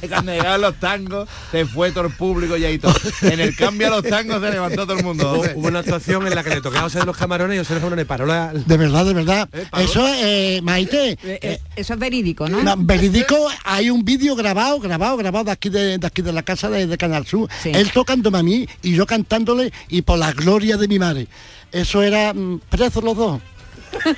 [0.08, 2.94] Cuando llegaron los tangos, se fue todo el público y ahí todo.
[3.22, 5.42] En el cambio a los tangos se levantó todo el mundo.
[5.54, 7.74] Hubo, una actuación en la que le tocaba a José de los camarones y José
[7.74, 8.52] de los camarones paró la...
[8.52, 9.48] De verdad, de verdad.
[9.52, 9.66] Eh.
[9.78, 12.62] Eso, eh, Maite, Eh, eh, eso es verídico, ¿no?
[12.62, 16.42] No, verídico, hay un vídeo grabado, grabado, grabado de aquí de, de aquí de la
[16.42, 17.48] casa de, de Canal Sur.
[17.62, 17.70] Sí.
[17.74, 21.26] Él tocándome a mí y yo cantándole y por la gloria de mi madre.
[21.72, 23.40] Eso era mm, presos los dos.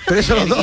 [0.08, 0.58] Los dos.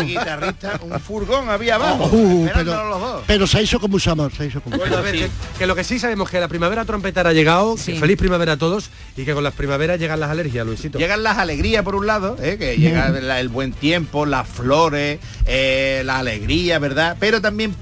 [0.00, 2.08] el guitarrista, un furgón había abajo.
[2.12, 3.22] Uh, pero, los dos.
[3.26, 5.12] pero se hizo con mucho amor, se hizo con mucho Bueno, a amor.
[5.12, 7.98] ver, que, que lo que sí sabemos que la primavera trompetera ha llegado, que Sí.
[7.98, 10.98] feliz primavera a todos y que con las primaveras llegan las alergias, Luisito.
[10.98, 12.56] Llegan las alegrías por un lado, ¿eh?
[12.58, 17.16] que llega la- el buen tiempo, las flores, eh, la alegría, ¿verdad?
[17.20, 17.74] Pero también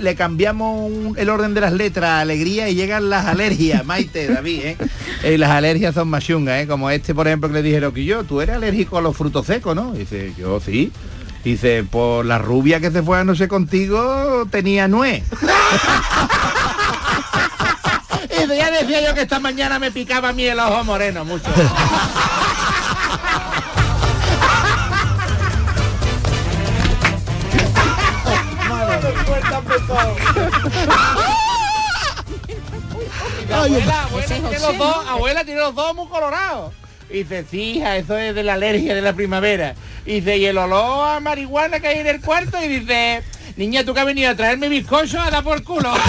[0.00, 4.26] le cambiamos un- el orden de las letras a alegría y llegan las alergias, Maite,
[4.28, 4.76] David, ¿eh?
[5.32, 6.66] Y las alergias son más chungas, ¿eh?
[6.66, 9.46] Como este, por ejemplo, que le dijeron que yo, tú eres alérgico a los frutos
[9.46, 9.92] secos, ¿no?
[9.92, 10.92] Dice, yo sí.
[11.44, 15.22] Dice, por la rubia que se fue a no sé contigo tenía nuez.
[18.30, 21.44] Y ya decía yo que esta mañana me picaba a mí el ojo moreno mucho.
[33.44, 35.10] Y la abuela, abuela, tiene los dos, ¿no?
[35.10, 36.72] abuela tiene los dos muy colorados.
[37.10, 39.74] Y dice, sí, hija, eso es de la alergia de la primavera.
[40.06, 42.56] Y dice, y el olor a marihuana que hay en el cuarto.
[42.62, 43.22] Y dice,
[43.56, 45.92] niña, tú que has venido a traerme bizcocho a dar por culo.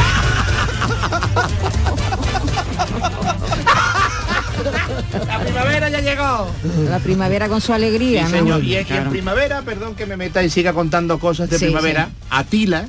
[5.28, 6.48] la primavera ya llegó.
[6.90, 8.38] La primavera con su alegría, Sí, ¿no?
[8.40, 8.64] señor.
[8.64, 9.10] Y, y en Claro.
[9.12, 12.86] primavera, perdón que me meta y siga contando cosas de Sí, primavera, Atila,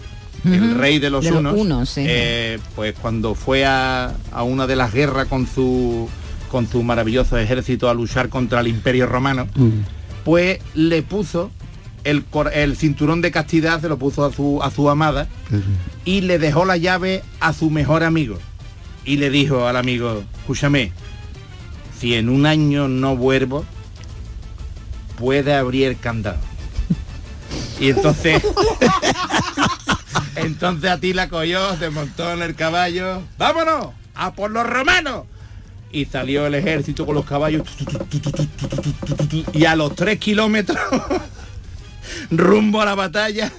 [0.55, 4.77] el rey de los De los unos, eh, pues cuando fue a, a una de
[4.77, 6.09] las guerras con su
[6.51, 9.49] con su maravilloso ejército a luchar contra el imperio romano,
[10.25, 11.51] pues le puso
[12.05, 12.25] el,
[12.55, 15.27] el cinturón de castidad, se lo puso a su, a su amada
[16.05, 18.39] y le dejó la llave a su mejor amigo.
[19.05, 20.93] Y le dijo al amigo, escúchame,
[21.99, 23.65] si en un año no vuelvo,
[25.19, 26.39] puede abrir el candado.
[27.81, 28.43] Y entonces,
[30.37, 35.25] entonces Atila cogió, se montó en el caballo, vámonos, a por los romanos.
[35.93, 37.67] Y salió el ejército con los caballos.
[39.53, 40.79] Y a los tres kilómetros,
[42.31, 43.53] rumbo a la batalla,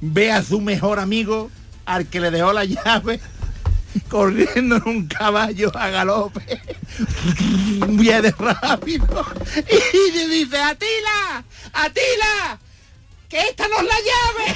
[0.00, 1.50] ve a su mejor amigo,
[1.84, 3.20] al que le dejó la llave,
[4.08, 6.60] corriendo en un caballo a galope.
[7.88, 9.24] Viene rápido.
[9.56, 12.58] Y le dice, Atila, Atila,
[13.28, 14.54] que esta no es la llave.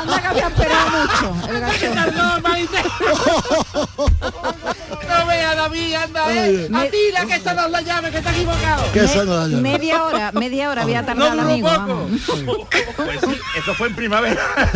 [0.00, 1.98] Anda que había esperado mucho el gachón.
[4.90, 6.66] No vea David, anda, eh.
[6.70, 8.92] Me- Atila, que esta no es la llave, que está equivocado.
[8.92, 9.62] Que esa no es la llave.
[9.62, 11.68] Media hora, media hora había tardado No amigo.
[11.68, 11.78] poco.
[11.78, 12.10] vamos.
[12.96, 14.40] Pues sí, eso fue en primavera.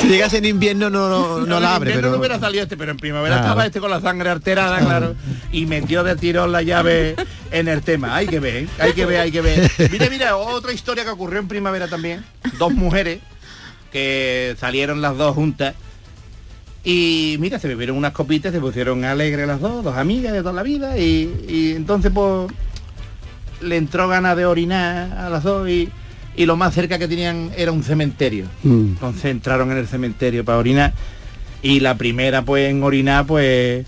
[0.00, 2.12] Si llegas en invierno no, no, no en la abre, invierno pero...
[2.12, 3.48] no hubiera salido este, pero en primavera Claro.
[3.48, 5.14] estaba este con la sangre alterada, claro,
[5.52, 7.16] y metió de tirón la llave
[7.50, 8.14] en el tema.
[8.16, 9.70] Hay que ver, hay que ver, hay que ver.
[9.90, 12.24] Mira, mira, otra historia que ocurrió en primavera también.
[12.58, 13.18] Dos mujeres
[13.92, 15.74] que salieron las dos juntas
[16.84, 20.52] y mira, se bebieron unas copitas, se pusieron alegres las dos, dos amigas de toda
[20.52, 22.50] la vida y, y entonces pues
[23.60, 25.88] le entró ganas de orinar a las dos y,
[26.36, 28.46] y lo más cerca que tenían era un cementerio.
[28.62, 28.90] Mm.
[28.90, 30.94] Entonces entraron en el cementerio para orinar
[31.62, 33.84] y la primera pues en orinar pues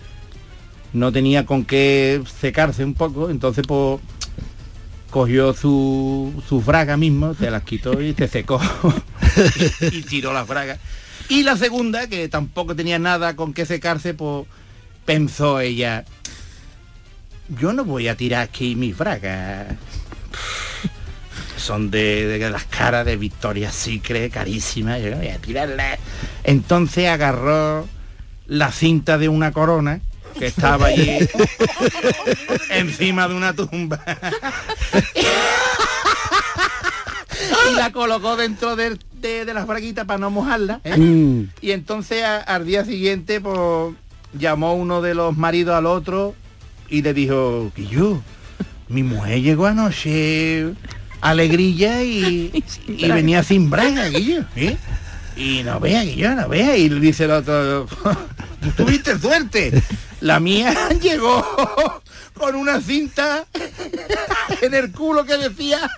[0.93, 4.01] no tenía con qué secarse un poco, entonces pues
[5.11, 8.61] cogió su, su fraga mismo, se las quitó y se secó
[9.93, 10.79] y tiró las fragas.
[11.31, 14.47] Y la segunda, que tampoco tenía nada con qué secarse, pues
[15.05, 16.05] pensó ella,
[17.49, 19.77] yo no voy a tirar aquí mis fragas.
[21.57, 26.01] Son de, de las caras de Victoria Secret, carísimas, yo no voy a tirarlas.
[26.43, 27.87] Entonces agarró
[28.47, 30.01] la cinta de una corona
[30.37, 31.29] que estaba allí
[32.71, 34.03] encima de una tumba
[37.73, 40.97] y la colocó dentro de, de, de las braguitas para no mojarla ¿eh?
[40.97, 41.51] Mm.
[41.61, 43.95] y entonces a- al día siguiente pues
[44.39, 46.35] llamó uno de los maridos al otro
[46.89, 48.21] y le dijo que yo
[48.89, 50.73] mi mujer llegó anoche
[51.21, 54.77] alegrilla y, y venía sin braga Guillo, ¿eh?
[55.37, 57.87] y no vea Guillo, no vea y le dice el otro
[58.77, 59.83] tuviste suerte
[60.21, 62.03] la mía llegó
[62.35, 63.47] con una cinta
[64.61, 65.91] en el culo que decía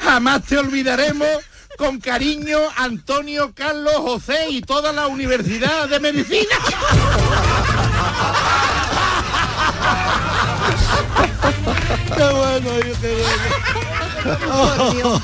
[0.00, 1.28] jamás te olvidaremos
[1.76, 6.56] con cariño Antonio Carlos José y toda la Universidad de Medicina.
[14.22, 15.22] Por Dios,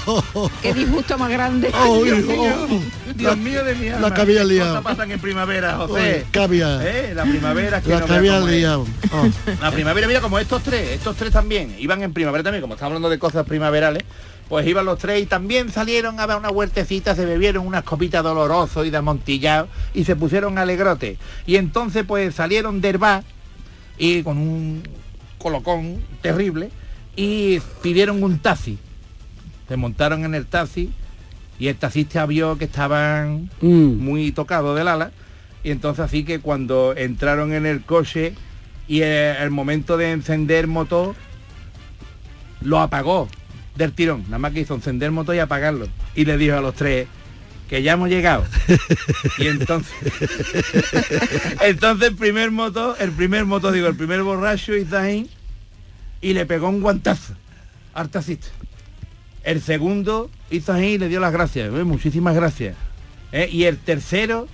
[0.63, 1.71] qué disgusto más grande.
[1.75, 2.81] Oh, Dios mío, oh.
[3.15, 4.09] Dios mío de mi alma.
[4.09, 4.69] La que había ¿Qué liado.
[4.71, 6.27] cosas pasan en primavera, José?
[6.39, 7.13] Había- ¿Eh?
[7.15, 8.53] La primavera que La no es.
[8.53, 8.87] liado.
[9.13, 9.29] Oh.
[9.61, 12.91] La primavera, mira, como estos tres, estos tres también, iban en primavera también, como estamos
[12.91, 14.05] hablando de cosas primaverales,
[14.49, 18.23] pues iban los tres y también salieron a ver una huertecita, se bebieron unas copitas
[18.23, 21.19] dolorosos y de amontillado y se pusieron alegrote.
[21.47, 23.25] Y entonces pues salieron del bar
[23.99, 24.83] y con un
[25.39, 26.71] colocón terrible
[27.17, 28.79] y pidieron un taxi.
[29.69, 30.91] Se montaron en el taxi
[31.59, 33.97] y el taxista vio que estaban Mm.
[33.99, 35.11] muy tocados del ala.
[35.65, 38.35] Y entonces así que cuando entraron en el coche
[38.87, 41.15] y el momento de encender motor
[42.61, 43.29] lo apagó
[43.75, 44.23] del tirón.
[44.25, 45.89] Nada más que hizo encender motor y apagarlo.
[46.15, 47.09] Y le dijo a los tres
[47.69, 48.45] que ya hemos llegado
[49.39, 49.93] y entonces
[51.63, 55.29] entonces el primer motor el primer motor digo el primer borracho hizo ahí
[56.21, 57.35] y le pegó un guantazo
[57.93, 58.47] al taxista
[59.47, 62.77] el segundo hizo ahí y le dio las gracias "Eh, muchísimas gracias
[63.33, 63.49] ¿Eh?
[63.51, 64.47] y el tercero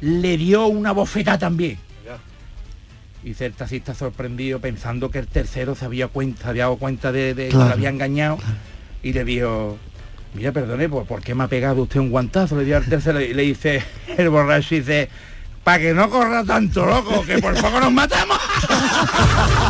[0.00, 1.78] le dio una bofetada también
[3.24, 7.34] y el taxista sorprendido pensando que el tercero se había cuenta, había dado cuenta de,
[7.34, 8.38] de que lo había engañado
[9.02, 9.76] y le dijo,
[10.34, 12.56] mira, perdone, ¿por, por qué me ha pegado usted un guantazo?
[12.56, 13.82] Le dio al tercero y le dice
[14.16, 15.08] el borracho y dice,
[15.64, 18.38] para que no corra tanto loco, que por poco nos matamos.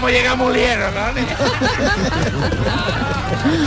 [0.00, 1.00] Hemos llegado muy lejos, ¿no?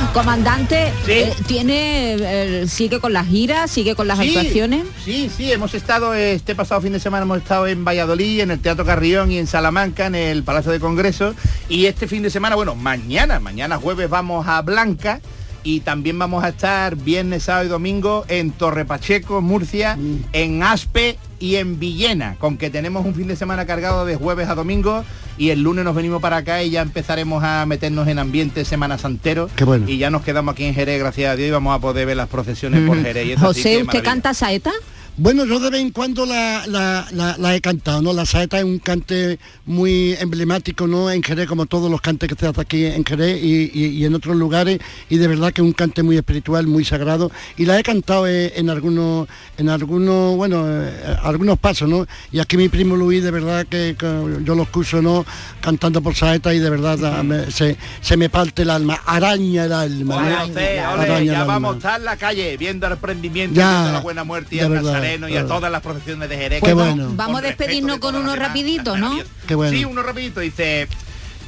[0.14, 4.88] Comandante, eh, tiene eh, sigue con las giras, sigue con las Sí, actuaciones.
[5.06, 8.60] Sí, sí, hemos estado este pasado fin de semana hemos estado en Valladolid, en el
[8.60, 11.36] Teatro Carrión y en Salamanca, en el Palacio de Congreso.
[11.70, 15.22] Y este fin de semana, bueno, mañana, mañana jueves vamos a Blanca
[15.64, 20.00] y también vamos a estar viernes, sábado y domingo en Torre Pacheco, Murcia,
[20.34, 24.50] en Aspe y en Villena, con que tenemos un fin de semana cargado de jueves
[24.50, 25.06] a domingo
[25.38, 28.98] y el lunes nos venimos para acá y ya empezaremos a meternos en ambiente semana
[28.98, 29.86] santero Qué bueno.
[29.90, 32.18] y ya nos quedamos aquí en Jerez, gracias a Dios, y vamos a poder ver
[32.18, 33.26] las procesiones por Jerez.
[33.28, 34.72] y eso sí José, ¿usted canta saeta?
[35.16, 38.14] Bueno, yo de vez en cuando la, la- la- la he cantado, ¿no?
[38.14, 39.38] La saeta es un cante
[39.68, 41.12] muy emblemático, ¿no?
[41.12, 44.06] En Jerez, como todos los cantes que se hacen aquí en Jerez y, y- y
[44.06, 47.66] en otros lugares, y de verdad que es un cante muy espiritual, muy sagrado, y
[47.66, 49.28] la he cantado eh, en algunos,
[49.60, 52.08] en algunos, bueno, eh, algunos pasos, ¿no?
[52.32, 54.08] Y aquí mi primo Luis, de verdad que, que
[54.44, 55.28] yo lo escucho, ¿no?
[55.62, 59.66] Cantando por saeta y de verdad ah, me- se, se me parte el alma, araña
[59.66, 60.16] el alma.
[60.28, 60.44] ¿no?
[60.46, 61.54] Ole, Araña el ya alma.
[61.54, 64.60] vamos a estar en la calle viendo el prendimiento, Ya, viendo la buena muerte y
[64.60, 65.48] de y a verdad.
[65.48, 66.64] todas las procesiones de Jerez.
[66.64, 67.06] Qué bueno.
[67.08, 69.18] con Vamos a despedirnos de con uno rapidito, ¿no?
[69.48, 69.76] Qué bueno.
[69.78, 70.40] Sí, uno rapidito.
[70.40, 70.88] Dice,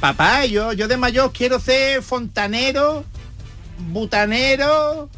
[0.00, 3.04] papá, yo, yo de mayor quiero ser fontanero,
[3.90, 5.08] butanero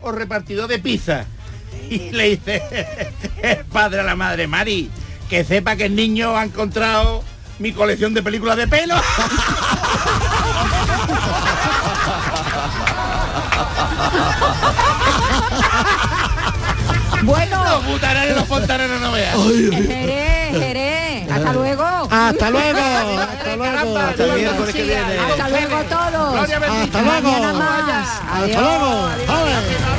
[0.00, 1.26] o repartidor de pizza.
[1.90, 2.62] Y le dice
[3.42, 4.90] el padre a la madre, Mari,
[5.28, 7.22] que sepa que el niño ha encontrado
[7.58, 8.94] mi colección de películas de pelo.
[17.22, 17.64] Bueno.
[17.68, 19.38] Los butaneros y los fontaneros no vean.
[19.86, 21.30] Jerez, Jerez.
[21.30, 21.84] Hasta luego.
[21.84, 22.78] Hasta luego.
[23.18, 23.98] Hasta luego.
[23.98, 25.18] Hasta viene.
[25.18, 26.32] Hasta luego todos.
[26.32, 26.98] Gloria bendita.
[26.98, 27.30] Hasta luego.
[28.32, 29.97] Hasta luego.